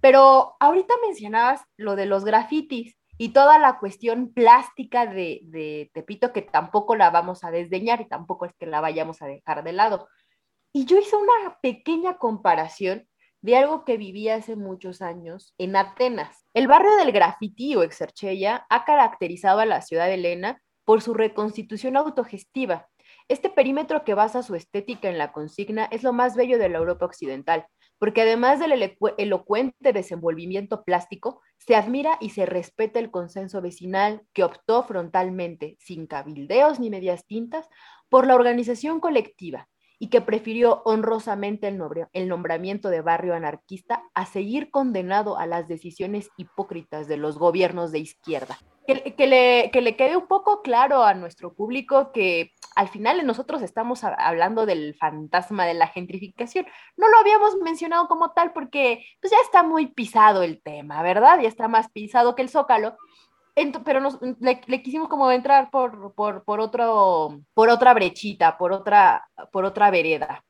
Pero 0.00 0.56
ahorita 0.60 0.94
mencionabas 1.06 1.62
lo 1.76 1.96
de 1.96 2.06
los 2.06 2.24
grafitis 2.24 2.98
y 3.22 3.28
toda 3.28 3.60
la 3.60 3.78
cuestión 3.78 4.32
plástica 4.34 5.06
de, 5.06 5.42
de, 5.44 5.92
Tepito, 5.94 6.32
que 6.32 6.42
tampoco 6.42 6.96
la 6.96 7.10
vamos 7.10 7.44
a 7.44 7.52
desdeñar 7.52 8.00
y 8.00 8.08
tampoco 8.08 8.46
es 8.46 8.52
que 8.58 8.66
la 8.66 8.80
vayamos 8.80 9.22
a 9.22 9.26
dejar 9.26 9.62
de 9.62 9.72
lado. 9.72 10.08
Y 10.72 10.86
yo 10.86 10.98
hice 10.98 11.14
una 11.14 11.56
pequeña 11.62 12.18
comparación 12.18 13.06
de 13.40 13.56
algo 13.56 13.84
que 13.84 13.96
vivía 13.96 14.34
hace 14.34 14.56
muchos 14.56 15.02
años 15.02 15.54
en 15.56 15.76
Atenas. 15.76 16.44
El 16.52 16.66
barrio 16.66 16.96
del 16.96 17.12
grafiti 17.12 17.76
o 17.76 17.84
Exercheia 17.84 18.66
ha 18.68 18.84
caracterizado 18.84 19.60
a 19.60 19.66
la 19.66 19.82
ciudad 19.82 20.06
de 20.06 20.14
Elena 20.14 20.60
por 20.84 21.00
su 21.00 21.14
reconstitución 21.14 21.96
autogestiva. 21.96 22.88
Este 23.28 23.50
perímetro 23.50 24.02
que 24.02 24.14
basa 24.14 24.42
su 24.42 24.56
estética 24.56 25.08
en 25.08 25.18
la 25.18 25.30
consigna 25.30 25.84
es 25.92 26.02
lo 26.02 26.12
más 26.12 26.34
bello 26.34 26.58
de 26.58 26.68
la 26.68 26.78
Europa 26.78 27.06
occidental, 27.06 27.68
porque 28.02 28.22
además 28.22 28.58
del 28.58 28.96
elocuente 29.16 29.92
desenvolvimiento 29.92 30.82
plástico, 30.82 31.40
se 31.58 31.76
admira 31.76 32.18
y 32.20 32.30
se 32.30 32.46
respeta 32.46 32.98
el 32.98 33.12
consenso 33.12 33.62
vecinal 33.62 34.22
que 34.32 34.42
optó 34.42 34.82
frontalmente, 34.82 35.76
sin 35.78 36.08
cabildeos 36.08 36.80
ni 36.80 36.90
medias 36.90 37.24
tintas, 37.28 37.68
por 38.08 38.26
la 38.26 38.34
organización 38.34 38.98
colectiva 38.98 39.68
y 40.02 40.08
que 40.08 40.20
prefirió 40.20 40.82
honrosamente 40.84 41.68
el, 41.68 42.28
nombramiento 42.28 42.90
de 42.90 43.02
barrio 43.02 43.34
anarquista 43.34 44.02
a 44.14 44.26
seguir 44.26 44.68
condenado 44.72 45.38
a 45.38 45.46
las 45.46 45.68
decisiones 45.68 46.28
hipócritas 46.36 47.06
de 47.06 47.16
los 47.16 47.38
gobiernos 47.38 47.92
de 47.92 48.00
izquierda. 48.00 48.58
Que, 48.84 48.96
le, 49.28 49.70
que 49.70 49.80
le 49.80 49.94
quede 49.94 50.16
un 50.16 50.26
poco 50.26 50.60
claro 50.60 51.04
a 51.04 51.14
nuestro 51.14 51.54
público 51.54 52.10
que 52.10 52.50
al 52.74 52.88
final 52.88 53.24
nosotros 53.24 53.62
estamos 53.62 54.02
hablando 54.02 54.66
del 54.66 54.96
fantasma 54.96 55.66
de 55.66 55.74
la 55.74 55.86
gentrificación. 55.86 56.66
No 56.96 57.08
lo 57.08 57.18
habíamos 57.18 57.54
mencionado 57.58 58.08
como 58.08 58.32
tal 58.32 58.52
porque 58.52 59.04
pues 59.20 59.30
ya 59.30 59.38
está 59.44 59.62
muy 59.62 59.86
pisado 59.86 60.42
el 60.42 60.60
tema, 60.60 61.00
¿verdad? 61.04 61.38
Ya 61.40 61.48
está 61.48 61.68
más 61.68 61.88
pisado 61.92 62.34
que 62.34 62.42
el 62.42 62.48
zócalo 62.48 62.96
pero 63.84 64.00
nos, 64.00 64.18
le, 64.40 64.82
quisimos 64.82 65.08
como 65.08 65.30
entrar 65.30 65.70
por, 65.70 66.14
por, 66.14 66.44
por, 66.44 66.60
otro, 66.60 67.40
por 67.54 67.68
otra 67.68 67.94
brechita, 67.94 68.56
por 68.58 68.72
otra, 68.72 69.28
por 69.50 69.64
otra 69.64 69.90
vereda. 69.90 70.44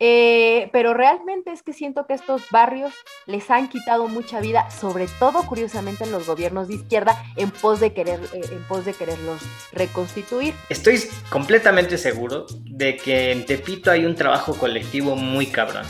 Eh, 0.00 0.70
pero 0.72 0.94
realmente 0.94 1.50
es 1.50 1.64
que 1.64 1.72
siento 1.72 2.06
que 2.06 2.14
estos 2.14 2.42
barrios 2.52 2.94
les 3.26 3.50
han 3.50 3.68
quitado 3.68 4.06
mucha 4.06 4.38
vida, 4.40 4.70
sobre 4.70 5.08
todo 5.18 5.42
curiosamente 5.42 6.04
en 6.04 6.12
los 6.12 6.24
gobiernos 6.24 6.68
de 6.68 6.74
izquierda, 6.74 7.20
en 7.36 7.50
pos 7.50 7.80
de 7.80 7.92
querer, 7.92 8.20
eh, 8.32 8.42
en 8.52 8.62
pos 8.68 8.84
de 8.84 8.94
quererlos 8.94 9.42
reconstituir. 9.72 10.54
Estoy 10.68 11.00
completamente 11.30 11.98
seguro 11.98 12.46
de 12.64 12.96
que 12.96 13.32
en 13.32 13.44
Tepito 13.44 13.90
hay 13.90 14.06
un 14.06 14.14
trabajo 14.14 14.54
colectivo 14.54 15.16
muy 15.16 15.46
cabrón 15.46 15.84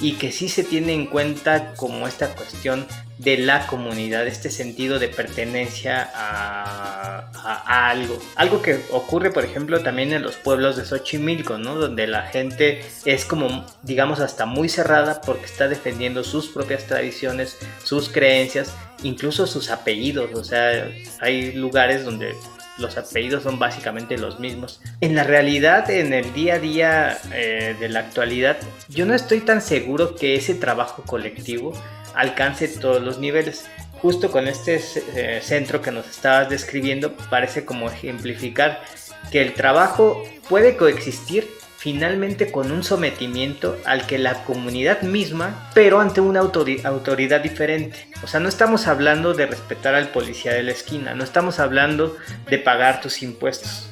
y 0.00 0.14
que 0.14 0.32
sí 0.32 0.48
se 0.48 0.64
tiene 0.64 0.94
en 0.94 1.04
cuenta 1.04 1.74
como 1.74 2.06
esta 2.06 2.34
cuestión 2.34 2.86
de 3.20 3.36
la 3.36 3.66
comunidad, 3.66 4.26
este 4.26 4.50
sentido 4.50 4.98
de 4.98 5.08
pertenencia 5.08 6.10
a, 6.14 7.90
algo. 7.90 8.18
Algo 8.36 8.62
que 8.62 8.80
ocurre, 8.90 9.30
por 9.30 9.44
ejemplo, 9.44 9.82
también 9.82 10.12
en 10.12 10.22
los 10.22 10.36
pueblos 10.36 10.76
de 10.76 10.86
Xochimilco, 10.86 11.58
¿no? 11.58 11.74
Donde 11.74 12.06
la 12.06 12.22
gente 12.22 12.82
es 13.04 13.26
como, 13.26 13.66
digamos, 13.82 14.20
hasta 14.20 14.46
muy 14.46 14.70
cerrada 14.70 15.20
porque 15.20 15.44
está 15.44 15.68
defendiendo 15.68 16.24
sus 16.24 16.48
propias 16.48 16.86
tradiciones, 16.86 17.58
sus 17.84 18.08
creencias, 18.08 18.74
incluso 19.02 19.46
sus 19.46 19.70
apellidos. 19.70 20.30
O 20.34 20.44
sea, 20.44 20.90
hay 21.20 21.52
lugares 21.52 22.04
donde 22.06 22.34
los 22.78 22.96
apellidos 22.96 23.42
son 23.42 23.58
básicamente 23.58 24.16
los 24.16 24.40
mismos. 24.40 24.80
En 25.02 25.14
la 25.14 25.24
realidad, 25.24 25.90
en 25.90 26.14
el 26.14 26.32
día 26.32 26.54
a 26.54 26.58
día 26.58 27.18
eh, 27.34 27.76
de 27.78 27.88
la 27.90 28.00
actualidad, 28.00 28.56
yo 28.88 29.04
no 29.04 29.14
estoy 29.14 29.40
tan 29.40 29.60
seguro 29.60 30.14
que 30.14 30.36
ese 30.36 30.54
trabajo 30.54 31.02
colectivo 31.02 31.74
alcance 32.14 32.68
todos 32.68 33.02
los 33.02 33.18
niveles. 33.18 33.66
Justo 34.00 34.30
con 34.30 34.48
este 34.48 34.80
eh, 35.14 35.40
centro 35.42 35.82
que 35.82 35.90
nos 35.90 36.08
estabas 36.08 36.48
describiendo 36.48 37.12
parece 37.28 37.64
como 37.64 37.90
ejemplificar 37.90 38.82
que 39.30 39.42
el 39.42 39.52
trabajo 39.52 40.22
puede 40.48 40.76
coexistir 40.76 41.46
finalmente 41.80 42.52
con 42.52 42.72
un 42.72 42.84
sometimiento 42.84 43.74
al 43.86 44.06
que 44.06 44.18
la 44.18 44.44
comunidad 44.44 45.00
misma, 45.00 45.70
pero 45.72 45.98
ante 45.98 46.20
una 46.20 46.40
autoridad 46.40 47.40
diferente. 47.40 48.06
O 48.22 48.26
sea, 48.26 48.38
no 48.38 48.50
estamos 48.50 48.86
hablando 48.86 49.32
de 49.32 49.46
respetar 49.46 49.94
al 49.94 50.08
policía 50.08 50.52
de 50.52 50.62
la 50.62 50.72
esquina, 50.72 51.14
no 51.14 51.24
estamos 51.24 51.58
hablando 51.58 52.18
de 52.50 52.58
pagar 52.58 53.00
tus 53.00 53.22
impuestos, 53.22 53.88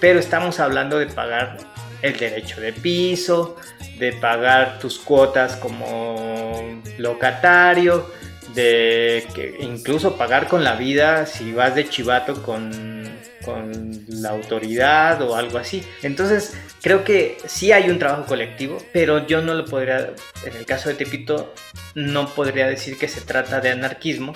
pero 0.00 0.18
estamos 0.18 0.60
hablando 0.60 0.98
de 0.98 1.08
pagar 1.08 1.58
el 2.02 2.16
derecho 2.16 2.60
de 2.60 2.72
piso, 2.72 3.56
de 3.98 4.12
pagar 4.12 4.78
tus 4.78 4.98
cuotas 4.98 5.56
como 5.56 6.80
locatario, 6.98 8.10
de 8.54 9.26
que 9.34 9.56
incluso 9.60 10.16
pagar 10.16 10.48
con 10.48 10.64
la 10.64 10.74
vida 10.74 11.26
si 11.26 11.52
vas 11.52 11.74
de 11.74 11.88
chivato 11.88 12.42
con, 12.42 13.08
con 13.44 14.04
la 14.08 14.30
autoridad 14.30 15.22
o 15.22 15.36
algo 15.36 15.58
así. 15.58 15.84
Entonces, 16.02 16.56
creo 16.82 17.04
que 17.04 17.38
sí 17.46 17.72
hay 17.72 17.90
un 17.90 17.98
trabajo 17.98 18.26
colectivo, 18.26 18.78
pero 18.92 19.26
yo 19.26 19.40
no 19.42 19.54
lo 19.54 19.64
podría, 19.66 20.14
en 20.44 20.56
el 20.56 20.66
caso 20.66 20.88
de 20.88 20.96
Tepito, 20.96 21.54
no 21.94 22.34
podría 22.34 22.66
decir 22.66 22.98
que 22.98 23.08
se 23.08 23.20
trata 23.20 23.60
de 23.60 23.70
anarquismo, 23.70 24.32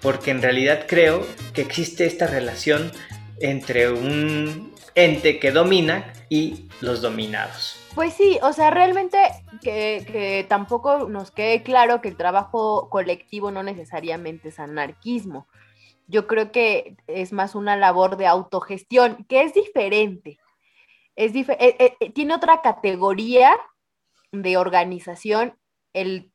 porque 0.00 0.30
en 0.30 0.40
realidad 0.40 0.84
creo 0.86 1.26
que 1.52 1.62
existe 1.62 2.06
esta 2.06 2.26
relación 2.26 2.92
entre 3.40 3.90
un 3.90 4.74
ente 4.94 5.38
que 5.38 5.52
domina 5.52 6.12
y 6.28 6.68
los 6.80 7.02
dominados. 7.02 7.76
Pues 7.94 8.14
sí, 8.14 8.38
o 8.42 8.52
sea, 8.52 8.70
realmente 8.70 9.18
que, 9.62 10.46
tampoco 10.48 11.08
nos 11.08 11.30
quede 11.30 11.62
claro 11.62 12.00
que 12.00 12.08
el 12.08 12.16
trabajo 12.16 12.88
colectivo 12.90 13.50
no 13.50 13.62
necesariamente 13.62 14.48
es 14.48 14.60
anarquismo. 14.60 15.48
Yo 16.06 16.26
creo 16.26 16.52
que 16.52 16.96
es 17.06 17.32
más 17.32 17.54
una 17.54 17.76
labor 17.76 18.16
de 18.16 18.26
autogestión, 18.26 19.24
que 19.28 19.42
es 19.42 19.54
diferente. 19.54 20.38
Es 21.16 21.34
eh, 21.34 21.46
eh, 21.58 21.96
eh, 21.98 22.10
tiene 22.12 22.34
otra 22.34 22.62
categoría 22.62 23.56
de 24.32 24.56
organización 24.56 25.58
el 25.92 26.32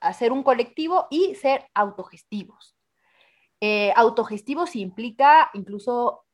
hacer 0.00 0.32
un 0.32 0.42
colectivo 0.42 1.06
y 1.10 1.34
ser 1.34 1.66
autogestivos. 1.74 2.76
autogestivos 3.94 4.76
implica 4.76 5.50
incluso 5.54 6.24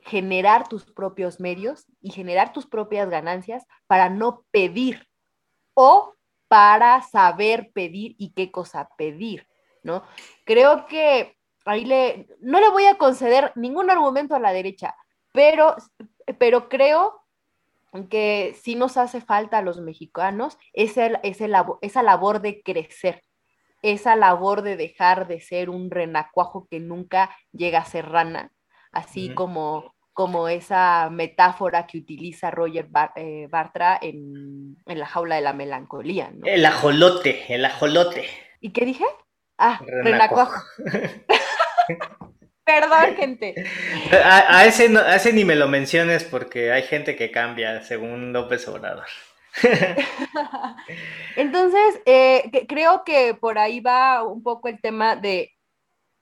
generar 0.00 0.68
tus 0.68 0.84
propios 0.84 1.40
medios 1.40 1.86
y 2.00 2.10
generar 2.10 2.52
tus 2.52 2.66
propias 2.66 3.10
ganancias 3.10 3.64
para 3.86 4.08
no 4.08 4.44
pedir 4.50 5.08
o 5.74 6.14
para 6.48 7.02
saber 7.02 7.70
pedir 7.72 8.16
y 8.18 8.32
qué 8.32 8.50
cosa 8.50 8.88
pedir, 8.96 9.46
¿no? 9.82 10.02
Creo 10.44 10.86
que 10.86 11.36
ahí 11.64 11.84
le, 11.84 12.26
no 12.40 12.60
le 12.60 12.70
voy 12.70 12.86
a 12.86 12.96
conceder 12.96 13.52
ningún 13.54 13.90
argumento 13.90 14.34
a 14.34 14.40
la 14.40 14.52
derecha, 14.52 14.94
pero, 15.32 15.76
pero 16.38 16.68
creo 16.68 17.22
que 18.10 18.56
sí 18.60 18.74
nos 18.74 18.96
hace 18.96 19.20
falta 19.20 19.58
a 19.58 19.62
los 19.62 19.80
mexicanos 19.80 20.58
esa, 20.72 21.06
esa 21.22 22.02
labor 22.02 22.40
de 22.40 22.62
crecer, 22.62 23.22
esa 23.82 24.16
labor 24.16 24.62
de 24.62 24.76
dejar 24.76 25.26
de 25.28 25.40
ser 25.40 25.70
un 25.70 25.90
renacuajo 25.90 26.66
que 26.70 26.80
nunca 26.80 27.30
llega 27.52 27.80
a 27.80 27.84
ser 27.84 28.08
rana, 28.08 28.52
así 28.92 29.34
como, 29.34 29.94
como 30.12 30.48
esa 30.48 31.08
metáfora 31.10 31.86
que 31.86 31.98
utiliza 31.98 32.50
Roger 32.50 32.88
eh, 33.16 33.46
Bartra 33.50 33.98
en, 34.00 34.76
La 34.86 35.06
jaula 35.06 35.36
de 35.36 35.42
la 35.42 35.52
melancolía. 35.52 36.32
El 36.44 36.66
ajolote, 36.66 37.54
el 37.54 37.64
ajolote. 37.64 38.28
¿Y 38.60 38.70
qué 38.70 38.84
dije? 38.84 39.04
Ah, 39.56 39.80
renacuajo. 39.86 40.62
Perdón, 42.64 43.16
gente. 43.16 43.54
A, 44.12 44.66
ese 44.66 44.94
a 44.98 45.16
ese 45.16 45.32
ni 45.32 45.44
me 45.44 45.56
lo 45.56 45.68
menciones 45.68 46.24
porque 46.24 46.70
hay 46.70 46.82
gente 46.82 47.16
que 47.16 47.30
cambia 47.30 47.82
según 47.82 48.32
López 48.32 48.68
Obrador. 48.68 49.06
Entonces, 51.36 52.02
eh, 52.04 52.66
creo 52.68 53.04
que 53.04 53.34
por 53.34 53.58
ahí 53.58 53.80
va 53.80 54.22
un 54.22 54.42
poco 54.42 54.68
el 54.68 54.80
tema 54.80 55.16
de 55.16 55.54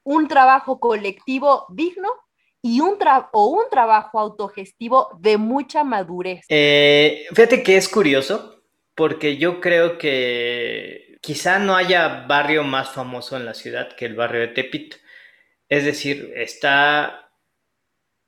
un 0.04 0.28
trabajo 0.28 0.78
colectivo 0.78 1.66
digno 1.70 2.08
y 2.66 2.80
un 2.80 2.98
o 3.32 3.46
un 3.46 3.64
trabajo 3.70 4.18
autogestivo 4.18 5.16
de 5.20 5.36
mucha 5.36 5.84
madurez. 5.84 6.44
Eh, 6.48 7.26
fíjate 7.28 7.62
que 7.62 7.76
es 7.76 7.88
curioso, 7.88 8.64
porque 8.96 9.36
yo 9.36 9.60
creo 9.60 9.98
que 9.98 11.16
quizá 11.20 11.60
no 11.60 11.76
haya 11.76 12.26
barrio 12.26 12.64
más 12.64 12.90
famoso 12.90 13.36
en 13.36 13.44
la 13.44 13.54
ciudad 13.54 13.94
que 13.94 14.06
el 14.06 14.16
barrio 14.16 14.40
de 14.40 14.48
Tepito. 14.48 14.96
Es 15.68 15.84
decir, 15.84 16.32
está, 16.34 17.30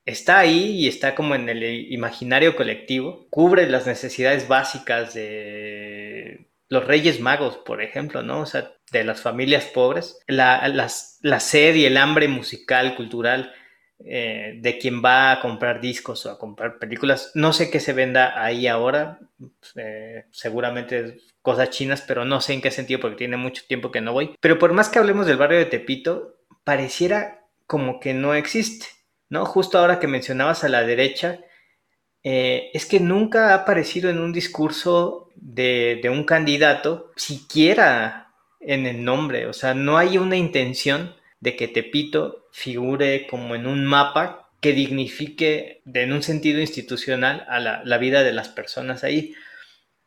está 0.05 0.39
ahí 0.39 0.71
y 0.77 0.87
está 0.87 1.17
como 1.17 1.35
en 1.35 1.49
el 1.49 1.93
imaginario 1.93 2.55
colectivo, 2.55 3.27
cubre 3.31 3.69
las 3.69 3.89
necesidades 3.89 4.47
básicas 4.47 5.15
de 5.15 6.49
los 6.69 6.87
Reyes 6.87 7.19
Magos, 7.19 7.57
por 7.57 7.83
ejemplo, 7.83 8.23
¿no? 8.23 8.43
O 8.43 8.47
sea, 8.47 8.73
de 8.93 9.03
las 9.03 9.21
familias 9.21 9.65
pobres, 9.65 10.21
la, 10.29 10.69
la 10.69 11.41
sed 11.41 11.75
y 11.75 11.87
el 11.87 11.97
hambre 11.97 12.29
musical, 12.29 12.95
cultural 12.95 13.53
eh, 14.05 14.55
de 14.61 14.79
quien 14.79 15.03
va 15.05 15.33
a 15.33 15.41
comprar 15.41 15.81
discos 15.81 16.25
o 16.25 16.31
a 16.31 16.39
comprar 16.39 16.79
películas. 16.79 17.33
No 17.35 17.53
sé 17.53 17.69
qué 17.69 17.81
se 17.81 17.93
venda 17.93 18.41
ahí 18.43 18.69
ahora, 18.69 19.19
eh, 19.75 20.27
seguramente 20.31 21.19
cosas 21.43 21.71
chinas, 21.71 22.03
pero 22.07 22.25
no 22.25 22.41
sé 22.41 22.53
en 22.53 22.61
qué 22.61 22.71
sentido 22.71 23.01
porque 23.01 23.17
tiene 23.17 23.37
mucho 23.37 23.65
tiempo 23.67 23.91
que 23.91 24.01
no 24.01 24.13
voy. 24.13 24.37
Pero 24.41 24.59
por 24.59 24.73
más 24.73 24.89
que 24.89 25.01
hablemos 25.01 25.27
del 25.27 25.37
barrio 25.37 25.59
de 25.59 25.67
Tepito, 25.67 26.37
pareciera 26.63 27.45
como 27.67 27.99
que 27.99 28.15
no 28.15 28.35
existe, 28.35 28.87
¿no? 29.29 29.45
Justo 29.45 29.79
ahora 29.79 29.99
que 29.99 30.07
mencionabas 30.07 30.63
a 30.63 30.69
la 30.69 30.85
derecha, 30.85 31.41
eh, 32.23 32.71
es 32.75 32.87
que 32.87 33.01
nunca 33.01 33.51
ha 33.51 33.55
aparecido 33.55 34.11
en 34.11 34.21
un 34.21 34.33
discurso 34.33 35.31
de, 35.35 35.99
de 36.03 36.09
un 36.09 36.25
candidato, 36.25 37.11
siquiera 37.17 38.33
en 38.61 38.87
el 38.87 39.05
nombre, 39.05 39.47
o 39.47 39.53
sea, 39.53 39.75
no 39.75 39.99
hay 39.99 40.19
una 40.19 40.37
intención 40.37 41.15
de 41.41 41.57
que 41.57 41.69
Tepito 41.69 42.49
figure 42.53 43.27
como 43.27 43.55
en 43.55 43.67
un 43.67 43.85
mapa 43.85 44.51
que 44.61 44.73
dignifique 44.73 45.83
en 45.93 46.13
un 46.13 46.23
sentido 46.23 46.61
institucional 46.61 47.47
a 47.49 47.61
la, 47.61 47.99
vida 47.99 48.23
de 48.25 48.33
las 48.33 48.49
personas 48.49 49.05
ahí. 49.05 49.35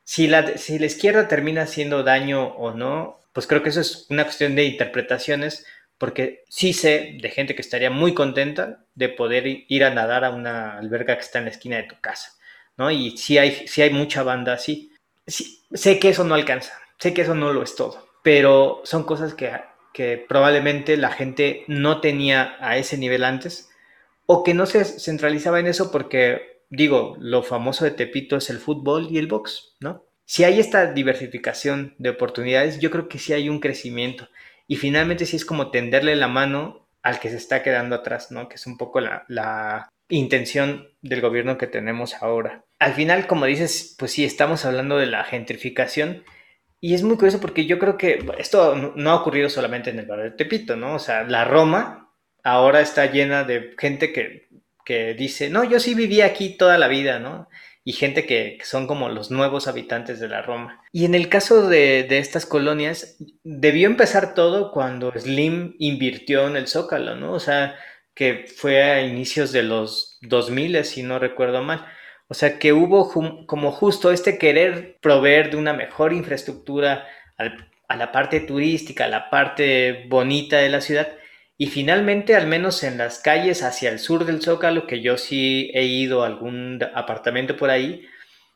Si 0.03 0.27
la, 0.27 0.57
si 0.57 0.77
la 0.77 0.87
izquierda 0.87 1.27
termina 1.27 1.63
haciendo 1.63 2.03
daño 2.03 2.47
o 2.47 2.73
no, 2.73 3.19
pues 3.33 3.47
creo 3.47 3.63
que 3.63 3.69
eso 3.69 3.81
es 3.81 4.07
una 4.09 4.25
cuestión 4.25 4.55
de 4.55 4.65
interpretaciones, 4.65 5.65
porque 5.97 6.43
sí 6.49 6.73
sé 6.73 7.17
de 7.21 7.29
gente 7.29 7.55
que 7.55 7.61
estaría 7.61 7.89
muy 7.89 8.13
contenta 8.13 8.83
de 8.95 9.09
poder 9.09 9.45
ir 9.45 9.83
a 9.83 9.93
nadar 9.93 10.25
a 10.25 10.31
una 10.31 10.77
alberga 10.77 11.15
que 11.15 11.21
está 11.21 11.39
en 11.39 11.45
la 11.45 11.51
esquina 11.51 11.77
de 11.77 11.83
tu 11.83 11.99
casa, 12.01 12.33
¿no? 12.75 12.91
Y 12.91 13.17
sí 13.17 13.37
hay, 13.37 13.67
sí 13.67 13.81
hay 13.81 13.91
mucha 13.91 14.23
banda 14.23 14.53
así. 14.53 14.91
sé 15.27 15.99
que 15.99 16.09
eso 16.09 16.23
no 16.23 16.35
alcanza, 16.35 16.77
sé 16.97 17.13
que 17.13 17.21
eso 17.21 17.35
no 17.35 17.53
lo 17.53 17.63
es 17.63 17.75
todo, 17.75 18.09
pero 18.23 18.81
son 18.83 19.03
cosas 19.03 19.33
que, 19.33 19.51
que 19.93 20.23
probablemente 20.27 20.97
la 20.97 21.11
gente 21.11 21.63
no 21.67 22.01
tenía 22.01 22.55
a 22.59 22.77
ese 22.77 22.97
nivel 22.97 23.23
antes 23.23 23.69
o 24.25 24.43
que 24.43 24.53
no 24.53 24.65
se 24.65 24.85
centralizaba 24.85 25.59
en 25.59 25.67
eso 25.67 25.91
porque, 25.91 26.61
digo, 26.69 27.17
lo 27.19 27.43
famoso 27.43 27.83
de 27.85 27.91
Tepito 27.91 28.37
es 28.37 28.49
el 28.49 28.59
fútbol 28.59 29.07
y 29.09 29.17
el 29.17 29.27
box, 29.27 29.75
¿no? 29.79 30.05
Si 30.25 30.45
hay 30.45 30.59
esta 30.59 30.93
diversificación 30.93 31.95
de 31.97 32.11
oportunidades, 32.11 32.79
yo 32.79 32.89
creo 32.91 33.09
que 33.09 33.19
sí 33.19 33.33
hay 33.33 33.49
un 33.49 33.59
crecimiento. 33.59 34.29
Y 34.67 34.77
finalmente 34.77 35.25
sí 35.25 35.35
es 35.35 35.43
como 35.43 35.71
tenderle 35.71 36.15
la 36.15 36.29
mano 36.29 36.87
al 37.01 37.19
que 37.19 37.29
se 37.29 37.35
está 37.35 37.63
quedando 37.63 37.95
atrás, 37.95 38.31
¿no? 38.31 38.47
Que 38.47 38.55
es 38.55 38.65
un 38.65 38.77
poco 38.77 39.01
la, 39.01 39.25
la 39.27 39.89
intención 40.07 40.89
del 41.01 41.19
gobierno 41.19 41.57
que 41.57 41.67
tenemos 41.67 42.15
ahora. 42.21 42.63
Al 42.79 42.93
final, 42.93 43.27
como 43.27 43.45
dices, 43.45 43.95
pues 43.99 44.13
sí, 44.13 44.23
estamos 44.23 44.63
hablando 44.63 44.97
de 44.97 45.07
la 45.07 45.25
gentrificación. 45.25 46.23
Y 46.83 46.95
es 46.95 47.03
muy 47.03 47.15
curioso 47.15 47.39
porque 47.39 47.67
yo 47.67 47.77
creo 47.77 47.95
que 47.95 48.25
esto 48.39 48.75
no 48.95 49.11
ha 49.11 49.15
ocurrido 49.15 49.49
solamente 49.49 49.91
en 49.91 49.99
el 49.99 50.07
barrio 50.07 50.25
de 50.25 50.31
Tepito, 50.31 50.75
¿no? 50.75 50.95
O 50.95 50.99
sea, 50.99 51.23
la 51.23 51.45
Roma 51.45 52.11
ahora 52.43 52.81
está 52.81 53.05
llena 53.05 53.43
de 53.43 53.75
gente 53.77 54.11
que, 54.11 54.49
dice, 55.17 55.49
no, 55.49 55.63
yo 55.63 55.79
sí 55.79 55.93
viví 55.93 56.19
aquí 56.19 56.57
toda 56.57 56.77
la 56.77 56.89
vida, 56.89 57.19
¿no? 57.19 57.47
Y 57.85 57.93
gente 57.93 58.25
que, 58.25 58.57
son 58.63 58.87
como 58.87 59.07
los 59.07 59.31
nuevos 59.31 59.67
habitantes 59.67 60.19
de 60.19 60.27
la 60.27 60.41
Roma. 60.41 60.81
Y 60.91 61.05
en 61.05 61.15
el 61.15 61.29
caso 61.29 61.69
de, 61.69 62.05
estas 62.17 62.45
colonias, 62.45 63.15
debió 63.43 63.87
empezar 63.87 64.33
todo 64.33 64.71
cuando 64.71 65.13
Slim 65.17 65.75
invirtió 65.77 66.47
en 66.47 66.57
el 66.57 66.67
Zócalo, 66.67 67.15
¿no? 67.15 67.31
O 67.31 67.39
sea, 67.39 67.75
que 68.15 68.45
fue 68.53 68.83
a 68.83 69.01
inicios 69.05 69.51
de 69.51 69.63
los 69.63 70.17
2000, 70.23 70.83
si 70.83 71.03
no 71.03 71.19
recuerdo 71.19 71.63
mal. 71.63 71.85
O 72.31 72.33
sea, 72.33 72.59
que 72.59 72.71
hubo 72.71 73.11
como 73.45 73.73
justo 73.73 74.09
este 74.09 74.37
querer 74.37 74.97
proveer 75.01 75.51
de 75.51 75.57
una 75.57 75.73
mejor 75.73 76.13
infraestructura 76.13 77.05
a 77.37 77.95
la 77.97 78.13
parte 78.13 78.39
turística, 78.39 79.03
a 79.03 79.09
la 79.09 79.29
parte 79.29 80.05
bonita 80.07 80.59
de 80.59 80.69
la 80.69 80.79
ciudad, 80.79 81.09
y 81.57 81.67
finalmente, 81.67 82.37
al 82.37 82.47
menos 82.47 82.85
en 82.85 82.97
las 82.97 83.19
calles 83.19 83.63
hacia 83.63 83.89
el 83.89 83.99
sur 83.99 84.23
del 84.23 84.41
Zócalo, 84.41 84.87
que 84.87 85.01
yo 85.01 85.17
sí 85.17 85.71
he 85.73 85.83
ido 85.83 86.23
a 86.23 86.27
algún 86.27 86.79
apartamento 86.95 87.57
por 87.57 87.69
ahí, 87.69 88.07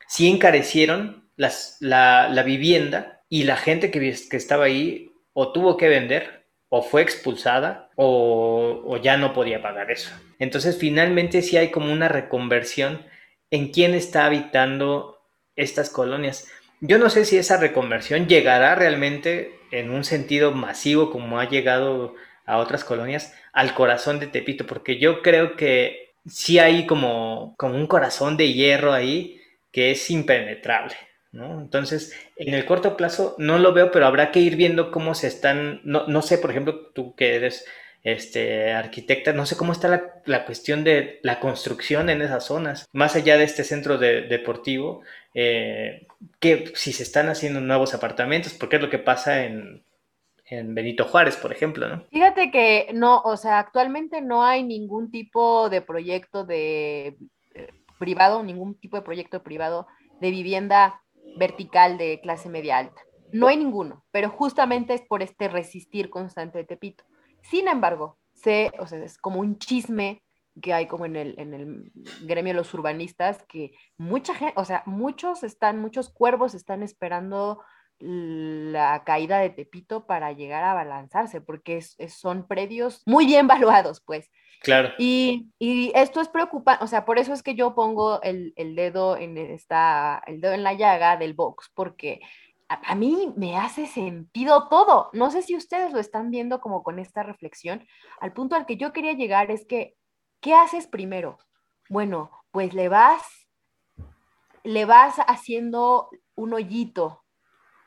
sí 0.08 0.26
encarecieron 0.26 1.28
las, 1.36 1.76
la, 1.80 2.42
vivienda 2.46 3.24
y 3.28 3.44
la 3.44 3.56
gente 3.56 3.90
que, 3.90 4.00
que, 4.00 4.36
estaba 4.38 4.64
ahí 4.64 5.10
o 5.34 5.52
tuvo 5.52 5.76
que 5.76 5.90
vender 5.90 6.46
o 6.70 6.80
fue 6.80 7.02
expulsada 7.02 7.90
o, 7.96 8.84
o, 8.86 8.96
ya 8.96 9.18
no 9.18 9.34
podía 9.34 9.60
pagar 9.60 9.90
eso. 9.90 10.08
Entonces 10.38 10.78
finalmente 10.78 11.42
sí 11.42 11.58
hay 11.58 11.70
como 11.70 11.92
una 11.92 12.08
reconversión 12.08 13.04
en 13.50 13.70
quién 13.70 13.94
está 13.94 14.26
habitando 14.26 15.18
estas 15.54 15.90
colonias. 15.90 16.48
Yo 16.80 16.98
no 16.98 17.10
sé 17.10 17.24
si 17.24 17.38
esa 17.38 17.56
reconversión 17.56 18.28
llegará 18.28 18.74
realmente 18.74 19.58
en 19.70 19.90
un 19.90 20.04
sentido 20.04 20.52
masivo 20.52 21.10
como 21.10 21.40
ha 21.40 21.48
llegado 21.48 22.14
a 22.44 22.58
otras 22.58 22.84
colonias 22.84 23.34
al 23.52 23.74
corazón 23.74 24.20
de 24.20 24.26
Tepito, 24.26 24.66
porque 24.66 24.98
yo 24.98 25.22
creo 25.22 25.56
que 25.56 26.14
sí 26.26 26.58
hay 26.58 26.86
como, 26.86 27.54
como 27.56 27.76
un 27.76 27.86
corazón 27.86 28.36
de 28.36 28.52
hierro 28.52 28.92
ahí 28.92 29.40
que 29.72 29.90
es 29.90 30.10
impenetrable. 30.10 30.94
Entonces, 31.32 32.14
en 32.36 32.54
el 32.54 32.64
corto 32.64 32.96
plazo 32.96 33.34
no 33.38 33.58
lo 33.58 33.74
veo, 33.74 33.90
pero 33.90 34.06
habrá 34.06 34.30
que 34.30 34.40
ir 34.40 34.56
viendo 34.56 34.90
cómo 34.90 35.14
se 35.14 35.26
están, 35.26 35.80
no, 35.84 36.06
no 36.06 36.22
sé, 36.22 36.38
por 36.38 36.50
ejemplo, 36.50 36.92
tú 36.94 37.14
que 37.14 37.34
eres 37.34 37.66
este, 38.06 38.72
arquitecta, 38.72 39.32
no 39.32 39.46
sé 39.46 39.56
cómo 39.56 39.72
está 39.72 39.88
la, 39.88 40.22
la, 40.26 40.44
cuestión 40.44 40.84
de 40.84 41.18
la 41.24 41.40
construcción 41.40 42.08
en 42.08 42.22
esas 42.22 42.46
zonas, 42.46 42.86
más 42.92 43.16
allá 43.16 43.36
de 43.36 43.42
este 43.42 43.64
centro 43.64 43.98
de, 43.98 44.22
deportivo, 44.22 45.02
eh, 45.34 46.06
que 46.38 46.72
si 46.76 46.92
se 46.92 47.02
están 47.02 47.28
haciendo 47.28 47.60
nuevos 47.60 47.94
apartamentos, 47.94 48.54
porque 48.54 48.76
es 48.76 48.82
lo 48.82 48.90
que 48.90 49.00
pasa 49.00 49.42
en, 49.42 49.82
en 50.44 50.72
Benito 50.72 51.06
Juárez, 51.06 51.36
por 51.36 51.50
ejemplo, 51.50 51.88
¿no? 51.88 52.04
Fíjate 52.12 52.52
que 52.52 52.90
no, 52.94 53.22
o 53.22 53.36
sea, 53.36 53.58
actualmente 53.58 54.20
no 54.20 54.44
hay 54.44 54.62
ningún 54.62 55.10
tipo 55.10 55.68
de 55.68 55.82
proyecto 55.82 56.44
de 56.44 57.16
eh, 57.54 57.72
privado, 57.98 58.44
ningún 58.44 58.78
tipo 58.78 58.96
de 58.96 59.02
proyecto 59.02 59.42
privado 59.42 59.88
de 60.20 60.30
vivienda 60.30 61.02
vertical 61.36 61.98
de 61.98 62.20
clase 62.20 62.48
media 62.50 62.78
alta. 62.78 63.02
No 63.32 63.48
hay 63.48 63.56
ninguno, 63.56 64.04
pero 64.12 64.30
justamente 64.30 64.94
es 64.94 65.02
por 65.02 65.24
este 65.24 65.48
resistir 65.48 66.08
constante 66.08 66.58
de 66.58 66.64
Tepito. 66.64 67.02
Sin 67.50 67.68
embargo, 67.68 68.18
sé, 68.34 68.72
o 68.78 68.86
sea, 68.86 69.02
es 69.04 69.18
como 69.18 69.40
un 69.40 69.58
chisme 69.58 70.22
que 70.60 70.72
hay 70.72 70.86
como 70.86 71.04
en 71.04 71.16
el, 71.16 71.34
en 71.38 71.54
el 71.54 71.92
gremio 72.22 72.52
de 72.52 72.58
los 72.58 72.72
urbanistas, 72.72 73.44
que 73.46 73.72
mucha 73.98 74.34
gente, 74.34 74.54
o 74.56 74.64
sea, 74.64 74.82
muchos 74.86 75.42
están, 75.42 75.78
muchos 75.78 76.08
cuervos 76.08 76.54
están 76.54 76.82
esperando 76.82 77.60
la 77.98 79.04
caída 79.04 79.38
de 79.38 79.50
Tepito 79.50 80.06
para 80.06 80.32
llegar 80.32 80.64
a 80.64 80.74
balanzarse, 80.74 81.40
porque 81.40 81.80
son 81.82 82.46
predios 82.46 83.02
muy 83.06 83.26
bien 83.26 83.46
valuados, 83.46 84.02
pues. 84.04 84.30
Claro. 84.62 84.90
Y, 84.98 85.50
esto 85.94 86.20
es 86.20 86.28
preocupante, 86.28 86.82
o 86.82 86.86
sea, 86.86 87.04
por 87.04 87.18
eso 87.18 87.32
es 87.32 87.42
que 87.42 87.54
yo 87.54 87.74
pongo 87.74 88.20
el, 88.22 88.52
dedo 88.56 89.16
en 89.16 89.38
esta, 89.38 90.22
el 90.26 90.40
dedo 90.40 90.52
en 90.54 90.62
la 90.62 90.74
llaga 90.74 91.16
del 91.16 91.34
box, 91.34 91.70
porque 91.74 92.20
a, 92.68 92.94
mí 92.94 93.32
me 93.36 93.56
hace 93.56 93.86
sentido 93.86 94.68
todo. 94.68 95.10
No 95.12 95.30
sé 95.30 95.42
si 95.42 95.56
ustedes 95.56 95.92
lo 95.92 96.00
están 96.00 96.30
viendo 96.30 96.60
como 96.60 96.82
con 96.82 96.98
esta 96.98 97.22
reflexión. 97.22 97.86
Al 98.20 98.32
punto 98.32 98.56
al 98.56 98.66
que 98.66 98.76
yo 98.76 98.92
quería 98.92 99.12
llegar 99.12 99.50
es 99.50 99.66
que, 99.66 99.96
¿qué 100.40 100.54
haces 100.54 100.86
primero? 100.86 101.38
Bueno, 101.88 102.30
pues 102.50 102.74
le 102.74 102.88
vas, 102.88 103.22
le 104.64 104.84
vas 104.84 105.16
haciendo 105.26 106.10
un 106.34 106.54
hoyito 106.54 107.22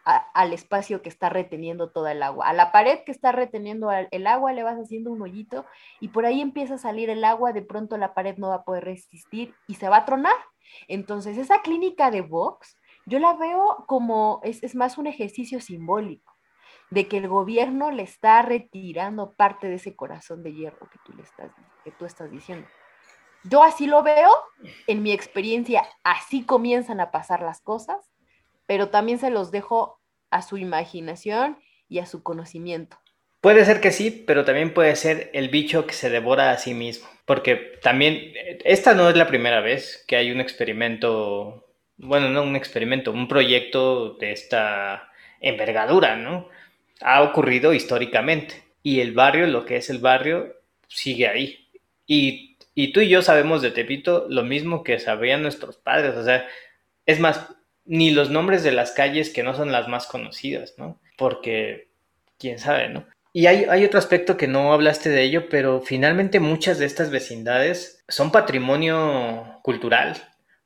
al 0.05 0.53
espacio 0.53 1.01
que 1.01 1.09
está 1.09 1.29
reteniendo 1.29 1.91
toda 1.91 2.13
el 2.13 2.23
agua. 2.23 2.47
A 2.47 2.53
la 2.53 2.71
pared 2.71 2.99
que 3.05 3.11
está 3.11 3.31
reteniendo 3.31 3.91
el 3.91 4.27
agua 4.27 4.53
le 4.53 4.63
vas 4.63 4.77
haciendo 4.77 5.11
un 5.11 5.21
hoyito 5.21 5.65
y 5.99 6.07
por 6.07 6.25
ahí 6.25 6.41
empieza 6.41 6.75
a 6.75 6.79
salir 6.79 7.09
el 7.09 7.23
agua, 7.23 7.53
de 7.53 7.61
pronto 7.61 7.97
la 7.97 8.13
pared 8.13 8.37
no 8.37 8.49
va 8.49 8.55
a 8.55 8.63
poder 8.63 8.85
resistir 8.85 9.53
y 9.67 9.75
se 9.75 9.89
va 9.89 9.97
a 9.97 10.05
tronar. 10.05 10.35
Entonces, 10.87 11.37
esa 11.37 11.61
clínica 11.61 12.09
de 12.11 12.21
Vox, 12.21 12.78
yo 13.09 13.19
la 13.19 13.33
veo 13.33 13.83
como, 13.87 14.39
es, 14.43 14.75
más 14.75 14.97
un 14.97 15.07
ejercicio 15.07 15.59
simbólico 15.59 16.35
de 16.89 17.07
que 17.07 17.17
el 17.17 17.27
gobierno 17.27 17.91
le 17.91 18.03
está 18.03 18.41
retirando 18.41 19.33
parte 19.33 19.67
de 19.67 19.75
ese 19.75 19.95
corazón 19.95 20.43
de 20.43 20.53
hierro 20.53 20.89
que 20.89 20.99
tú, 21.05 21.13
le 21.13 21.23
estás, 21.23 21.51
que 21.83 21.91
tú 21.91 22.05
estás 22.05 22.31
diciendo. 22.31 22.67
Yo 23.43 23.63
así 23.63 23.87
lo 23.87 24.03
veo, 24.03 24.29
en 24.87 25.03
mi 25.03 25.11
experiencia 25.11 25.83
así 26.03 26.43
comienzan 26.43 26.99
a 26.99 27.11
pasar 27.11 27.41
las 27.41 27.61
cosas, 27.61 28.11
pero 28.65 28.89
también 28.89 29.19
se 29.19 29.29
los 29.29 29.51
dejo 29.51 29.99
a 30.29 30.41
su 30.41 30.57
imaginación 30.57 31.57
y 31.87 31.99
a 31.99 32.05
su 32.05 32.23
conocimiento. 32.23 32.97
Puede 33.41 33.63
ser 33.63 33.79
que 33.79 33.91
sí, 33.91 34.11
pero 34.27 34.43
también 34.43 34.73
puede 34.73 34.95
ser 34.97 35.29
el 35.33 35.47
bicho 35.49 35.87
que 35.87 35.93
se 35.93 36.09
devora 36.09 36.51
a 36.51 36.57
sí 36.57 36.73
mismo. 36.73 37.07
Porque 37.25 37.55
también, 37.81 38.33
esta 38.65 38.93
no 38.93 39.09
es 39.09 39.15
la 39.15 39.27
primera 39.27 39.61
vez 39.61 40.03
que 40.07 40.17
hay 40.17 40.31
un 40.31 40.41
experimento, 40.41 41.68
bueno, 41.99 42.29
no 42.29 42.43
un 42.43 42.55
experimento, 42.55 43.11
un 43.11 43.27
proyecto 43.27 44.13
de 44.13 44.31
esta 44.31 45.11
envergadura, 45.41 46.15
¿no? 46.15 46.47
Ha 47.01 47.21
ocurrido 47.21 47.73
históricamente. 47.73 48.63
Y 48.81 49.01
el 49.01 49.13
barrio, 49.13 49.47
lo 49.47 49.65
que 49.65 49.77
es 49.77 49.89
el 49.89 49.99
barrio, 49.99 50.55
sigue 50.87 51.27
ahí. 51.27 51.67
Y, 52.07 52.55
tú 52.93 53.01
y 53.01 53.09
yo 53.09 53.21
sabemos 53.21 53.61
de 53.61 53.71
Tepito 53.71 54.25
lo 54.29 54.43
mismo 54.43 54.83
que 54.83 54.99
sabían 54.99 55.41
nuestros 55.41 55.77
padres. 55.77 56.15
O 56.15 56.23
sea, 56.23 56.47
es 57.05 57.19
más, 57.19 57.47
ni 57.85 58.11
los 58.11 58.29
nombres 58.29 58.63
de 58.63 58.71
las 58.71 58.91
calles 58.91 59.29
que 59.29 59.43
no 59.43 59.53
son 59.53 59.71
las 59.71 59.87
más 59.87 60.07
conocidas, 60.07 60.75
¿no? 60.77 60.99
Porque, 61.17 61.89
quién 62.37 62.59
sabe, 62.59 62.89
¿no? 62.89 63.05
Y 63.31 63.45
hay, 63.45 63.85
otro 63.85 63.99
aspecto 63.99 64.37
que 64.37 64.47
no 64.47 64.73
hablaste 64.73 65.09
de 65.09 65.21
ello, 65.21 65.49
pero 65.49 65.81
finalmente 65.81 66.39
muchas 66.39 66.79
de 66.79 66.85
estas 66.85 67.11
vecindades 67.11 68.03
son 68.07 68.31
patrimonio 68.31 69.59
cultural. 69.61 70.15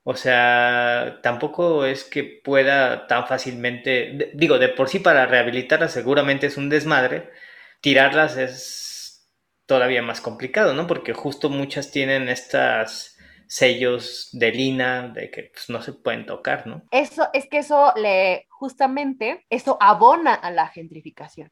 O 0.04 0.16
sea, 0.16 1.20
tampoco 1.24 1.86
es 1.86 2.04
que 2.04 2.24
pueda 2.24 3.08
tan 3.08 3.26
fácilmente, 3.26 4.32
digo, 4.34 4.60
de 4.60 4.70
por 4.70 4.90
sí 4.90 5.00
para 5.00 5.26
rehabilitarlas 5.26 5.94
seguramente 5.94 6.48
es 6.48 6.58
un 6.58 6.70
desmadre, 6.70 7.32
tirarlas 7.80 8.36
es 8.36 9.30
todavía 9.66 10.02
más 10.02 10.20
complicado, 10.20 10.74
¿no? 10.74 10.88
Porque 10.88 11.14
justo 11.14 11.50
muchas 11.50 11.92
tienen 11.92 12.28
estas 12.28 13.18
sellos 13.48 14.30
de 14.34 14.52
lina 14.52 15.10
de 15.10 15.32
que 15.32 15.52
pues, 15.54 15.70
no 15.70 15.82
se 15.82 15.94
pueden 15.94 16.26
tocar, 16.26 16.68
¿no? 16.68 16.84
Eso 16.92 17.30
es 17.34 17.48
que 17.48 17.60
eso 17.60 17.94
le 17.96 18.48
justamente 18.50 19.46
eso 19.50 19.78
abona 19.80 20.34
a 20.34 20.52
la 20.52 20.68
gentrificación. 20.68 21.50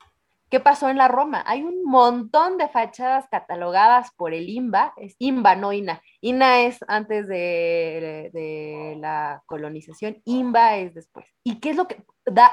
¿Qué 0.51 0.59
pasó 0.59 0.89
en 0.89 0.97
la 0.97 1.07
Roma? 1.07 1.45
Hay 1.47 1.63
un 1.63 1.85
montón 1.85 2.57
de 2.57 2.67
fachadas 2.67 3.25
catalogadas 3.31 4.11
por 4.17 4.33
el 4.33 4.49
INBA, 4.49 4.93
es 4.97 5.15
INBA, 5.17 5.55
no 5.55 5.71
INA. 5.71 6.01
INA 6.19 6.63
es 6.63 6.79
antes 6.89 7.25
de, 7.29 8.97
la 8.99 9.43
colonización, 9.45 10.21
INBA 10.25 10.75
es 10.75 10.93
después. 10.93 11.25
¿Y 11.45 11.61
qué 11.61 11.69
es 11.69 11.77
lo 11.77 11.87
que 11.87 12.03
da? 12.25 12.51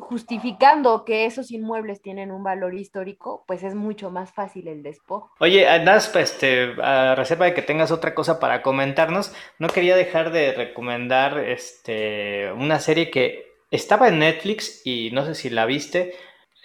justificando 0.00 1.04
que 1.04 1.26
esos 1.26 1.50
inmuebles 1.50 2.00
tienen 2.00 2.30
un 2.30 2.44
valor 2.44 2.72
histórico, 2.76 3.42
pues 3.48 3.64
es 3.64 3.74
mucho 3.74 4.12
más 4.12 4.32
fácil 4.32 4.68
el 4.68 4.84
despojo. 4.84 5.32
Oye, 5.40 5.68
Anas, 5.68 6.08
pues, 6.08 6.30
este, 6.30 6.76
a 6.80 7.16
reserva 7.16 7.46
de 7.46 7.54
que 7.54 7.62
tengas 7.62 7.90
otra 7.90 8.14
cosa 8.14 8.38
para 8.38 8.62
comentarnos, 8.62 9.34
no 9.58 9.66
quería 9.66 9.96
dejar 9.96 10.30
de 10.30 10.52
recomendar 10.52 11.40
este, 11.40 12.52
una 12.52 12.78
serie 12.78 13.10
que 13.10 13.56
estaba 13.72 14.06
en 14.06 14.20
Netflix 14.20 14.82
y 14.84 15.10
no 15.10 15.24
sé 15.24 15.34
si 15.34 15.50
la 15.50 15.66
viste. 15.66 16.14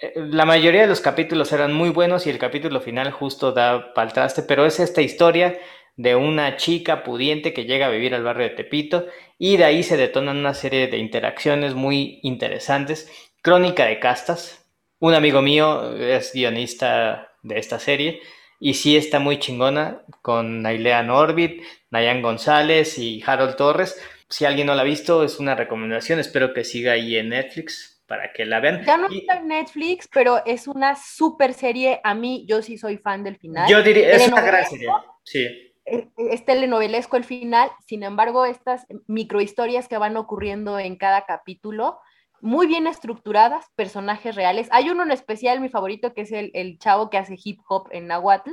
La 0.00 0.44
mayoría 0.44 0.82
de 0.82 0.86
los 0.88 1.00
capítulos 1.00 1.52
eran 1.52 1.72
muy 1.72 1.90
buenos 1.90 2.26
y 2.26 2.30
el 2.30 2.38
capítulo 2.38 2.80
final 2.80 3.12
justo 3.12 3.52
da 3.52 3.94
para 3.94 4.08
el 4.08 4.12
traste, 4.12 4.42
pero 4.42 4.66
es 4.66 4.80
esta 4.80 5.02
historia 5.02 5.58
de 5.96 6.16
una 6.16 6.56
chica 6.56 7.04
pudiente 7.04 7.52
que 7.54 7.64
llega 7.64 7.86
a 7.86 7.90
vivir 7.90 8.14
al 8.14 8.24
barrio 8.24 8.48
de 8.48 8.56
Tepito 8.56 9.06
y 9.38 9.56
de 9.56 9.64
ahí 9.64 9.84
se 9.84 9.96
detonan 9.96 10.38
una 10.38 10.54
serie 10.54 10.88
de 10.88 10.98
interacciones 10.98 11.74
muy 11.74 12.18
interesantes. 12.22 13.08
Crónica 13.40 13.86
de 13.86 14.00
castas. 14.00 14.68
Un 14.98 15.14
amigo 15.14 15.42
mío 15.42 15.96
es 15.96 16.32
guionista 16.32 17.32
de 17.42 17.58
esta 17.58 17.78
serie 17.78 18.20
y 18.58 18.74
sí 18.74 18.96
está 18.96 19.20
muy 19.20 19.38
chingona 19.38 20.02
con 20.22 20.62
Nailea 20.62 21.04
Norbit, 21.04 21.62
Nayan 21.90 22.20
González 22.20 22.98
y 22.98 23.22
Harold 23.24 23.56
Torres. 23.56 24.00
Si 24.28 24.44
alguien 24.44 24.66
no 24.66 24.74
la 24.74 24.82
ha 24.82 24.84
visto, 24.84 25.22
es 25.22 25.38
una 25.38 25.54
recomendación. 25.54 26.18
Espero 26.18 26.52
que 26.52 26.64
siga 26.64 26.92
ahí 26.92 27.16
en 27.16 27.28
Netflix 27.28 27.93
para 28.06 28.32
que 28.32 28.44
la 28.44 28.60
vean. 28.60 28.84
Ya 28.84 28.96
no 28.96 29.08
está 29.08 29.38
en 29.38 29.48
Netflix, 29.48 30.08
pero 30.12 30.44
es 30.44 30.68
una 30.68 30.96
super 30.96 31.54
serie. 31.54 32.00
A 32.04 32.14
mí, 32.14 32.44
yo 32.48 32.62
sí 32.62 32.78
soy 32.78 32.98
fan 32.98 33.24
del 33.24 33.36
final. 33.36 33.68
Yo 33.68 33.82
diría, 33.82 34.10
es 34.10 34.28
una 34.28 34.42
gran 34.42 34.66
serie. 34.66 34.88
Sí 35.24 35.46
es 35.84 36.44
telenovelesco 36.44 37.16
el 37.16 37.24
final, 37.24 37.70
sin 37.86 38.02
embargo, 38.02 38.46
estas 38.46 38.86
microhistorias 39.06 39.88
que 39.88 39.98
van 39.98 40.16
ocurriendo 40.16 40.78
en 40.78 40.96
cada 40.96 41.26
capítulo, 41.26 42.00
muy 42.40 42.66
bien 42.66 42.86
estructuradas, 42.86 43.66
personajes 43.74 44.34
reales. 44.34 44.68
Hay 44.70 44.90
uno 44.90 45.02
en 45.02 45.10
especial, 45.10 45.60
mi 45.60 45.68
favorito, 45.68 46.14
que 46.14 46.22
es 46.22 46.32
el, 46.32 46.78
chavo 46.78 47.10
que 47.10 47.18
hace 47.18 47.36
hip 47.42 47.60
hop 47.68 47.88
en 47.90 48.06
Nahuatl. 48.06 48.52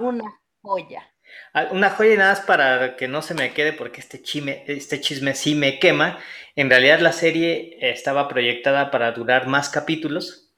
Una 0.00 0.40
joya. 0.62 1.08
Una 1.70 1.90
joya 1.90 2.16
nada 2.16 2.30
más 2.30 2.40
para 2.40 2.96
que 2.96 3.08
no 3.08 3.22
se 3.22 3.34
me 3.34 3.52
quede 3.52 3.72
porque 3.72 4.00
este, 4.00 4.22
chime, 4.22 4.64
este 4.66 5.00
chisme 5.00 5.34
sí 5.34 5.54
me 5.54 5.78
quema. 5.78 6.18
En 6.56 6.70
realidad 6.70 7.00
la 7.00 7.12
serie 7.12 7.78
estaba 7.80 8.28
proyectada 8.28 8.90
para 8.90 9.12
durar 9.12 9.46
más 9.46 9.68
capítulos, 9.68 10.52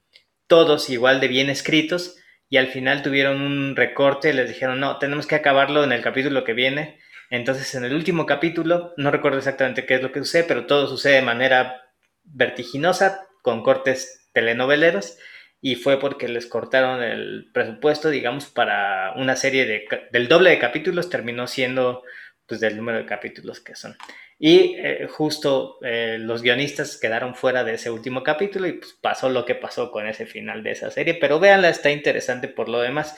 todos 0.46 0.90
igual 0.90 1.20
de 1.20 1.28
bien 1.28 1.50
escritos, 1.50 2.16
y 2.48 2.58
al 2.58 2.68
final 2.68 3.02
tuvieron 3.02 3.40
un 3.40 3.76
recorte 3.76 4.30
y 4.30 4.32
les 4.34 4.48
dijeron, 4.48 4.80
no, 4.80 4.98
tenemos 4.98 5.26
que 5.26 5.36
acabarlo 5.36 5.84
en 5.84 5.92
el 5.92 6.02
capítulo 6.02 6.44
que 6.44 6.52
viene. 6.52 6.98
Entonces 7.30 7.74
en 7.74 7.84
el 7.84 7.94
último 7.94 8.26
capítulo, 8.26 8.92
no 8.98 9.10
recuerdo 9.10 9.38
exactamente 9.38 9.86
qué 9.86 9.94
es 9.94 10.02
lo 10.02 10.12
que 10.12 10.18
sucede, 10.18 10.44
pero 10.44 10.66
todo 10.66 10.86
sucede 10.86 11.14
de 11.14 11.22
manera 11.22 11.82
vertiginosa, 12.24 13.26
con 13.42 13.62
cortes 13.62 14.28
telenoveleros, 14.34 15.16
y 15.64 15.76
fue 15.76 16.00
porque 16.00 16.26
les 16.26 16.46
cortaron 16.46 17.04
el 17.04 17.48
presupuesto, 17.54 18.10
digamos, 18.10 18.46
para 18.46 19.12
una 19.14 19.36
serie 19.36 19.64
de, 19.64 19.86
del 20.10 20.26
doble 20.26 20.50
de 20.50 20.58
capítulos, 20.58 21.08
terminó 21.08 21.46
siendo 21.46 22.02
pues 22.46 22.60
del 22.60 22.76
número 22.76 22.98
de 22.98 23.06
capítulos 23.06 23.60
que 23.60 23.76
son. 23.76 23.96
Y 24.40 24.74
eh, 24.76 25.06
justo 25.08 25.78
eh, 25.82 26.16
los 26.18 26.42
guionistas 26.42 26.98
quedaron 26.98 27.36
fuera 27.36 27.62
de 27.62 27.74
ese 27.74 27.92
último 27.92 28.24
capítulo 28.24 28.66
y 28.66 28.72
pues, 28.72 28.92
pasó 28.94 29.28
lo 29.28 29.46
que 29.46 29.54
pasó 29.54 29.92
con 29.92 30.08
ese 30.08 30.26
final 30.26 30.64
de 30.64 30.72
esa 30.72 30.90
serie. 30.90 31.14
Pero 31.14 31.38
véanla, 31.38 31.68
está 31.68 31.92
interesante 31.92 32.48
por 32.48 32.68
lo 32.68 32.80
demás. 32.80 33.16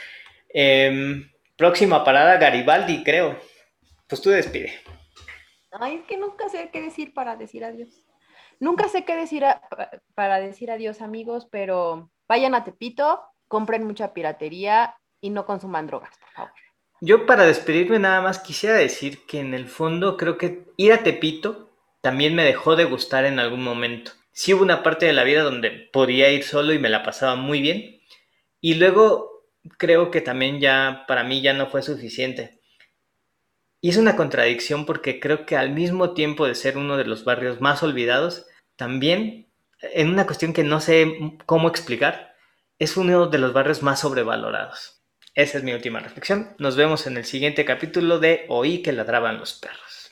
Em, 0.51 1.31
próxima 1.57 2.05
parada, 2.05 2.37
Garibaldi, 2.37 3.03
creo. 3.05 3.41
Pues 4.07 4.21
tú 4.21 4.29
despide. 4.29 4.75
Ay, 5.73 5.95
es 5.97 6.03
que 6.07 6.19
nunca 6.19 6.51
sé 6.51 6.69
qué 6.71 6.83
decir 6.83 7.15
para 7.15 7.37
decir 7.37 7.65
adiós. 7.65 8.05
Nunca 8.61 8.89
sé 8.89 9.07
qué 9.07 9.17
decir 9.17 9.45
para 10.15 10.41
decir 10.41 10.71
adiós, 10.71 11.01
amigos, 11.01 11.49
pero 11.51 12.11
vayan 12.29 12.55
a 12.55 12.65
Tepito, 12.65 13.23
compren 13.49 13.87
mucha 13.87 14.13
piratería 14.13 14.97
y 15.21 15.31
no 15.31 15.47
consuman 15.47 15.87
drogas, 15.87 16.17
por 16.19 16.31
favor. 16.31 16.53
Yo 17.01 17.27
para 17.27 17.45
despedirme 17.45 17.99
nada 17.99 18.23
más 18.23 18.39
quisiera 18.39 18.77
decir 18.77 19.27
que 19.27 19.41
en 19.41 19.53
el 19.53 19.69
fondo 19.69 20.17
creo 20.17 20.39
que 20.39 20.67
ir 20.77 20.93
a 20.93 21.03
Tepito 21.03 21.71
también 22.01 22.35
me 22.35 22.45
dejó 22.45 22.77
de 22.77 22.85
gustar 22.85 23.25
en 23.25 23.39
algún 23.39 23.63
momento. 23.63 24.13
Sí 24.33 24.53
hubo 24.53 24.63
una 24.63 24.83
parte 24.83 25.07
de 25.07 25.13
la 25.13 25.25
vida 25.25 25.43
donde 25.43 25.71
podía 25.93 26.31
ir 26.31 26.45
solo 26.45 26.73
y 26.73 26.79
me 26.79 26.91
la 26.91 27.03
pasaba 27.03 27.37
muy 27.37 27.61
bien. 27.61 28.01
Y 28.61 28.75
luego 28.75 29.45
creo 29.79 30.11
que 30.11 30.21
también 30.21 30.61
ya 30.61 31.05
para 31.09 31.25
mí 31.25 31.41
ya 31.41 31.53
no 31.53 31.69
fue 31.69 31.83
suficiente. 31.83 32.61
Y 33.81 33.91
es 33.91 33.97
una 33.97 34.17
contradicción 34.17 34.87
porque 34.87 35.21
creo 35.21 35.47
que 35.47 35.57
al 35.57 35.71
mismo 35.71 36.15
tiempo 36.15 36.47
de 36.47 36.55
ser 36.55 36.79
uno 36.79 36.97
de 36.97 37.05
los 37.05 37.25
barrios 37.25 37.61
más 37.61 37.83
olvidados, 37.83 38.47
también 38.77 39.44
en 39.93 40.09
una 40.09 40.27
cuestión 40.27 40.53
que 40.53 40.65
no 40.65 40.81
sé 40.81 41.39
cómo 41.47 41.69
explicar, 41.69 42.35
es 42.79 42.97
uno 42.97 43.27
de 43.27 43.39
los 43.39 43.53
barrios 43.53 43.83
más 43.83 44.01
sobrevalorados. 44.01 45.03
Esa 45.35 45.59
es 45.59 45.65
mi 45.65 45.73
última 45.73 46.01
reflexión. 46.01 46.55
Nos 46.59 46.77
vemos 46.77 47.07
en 47.07 47.17
el 47.17 47.25
siguiente 47.25 47.65
capítulo 47.65 48.19
de 48.19 48.47
Oí 48.49 48.83
que 48.83 48.93
ladraban 48.93 49.39
los 49.39 49.55
perros. 49.55 50.04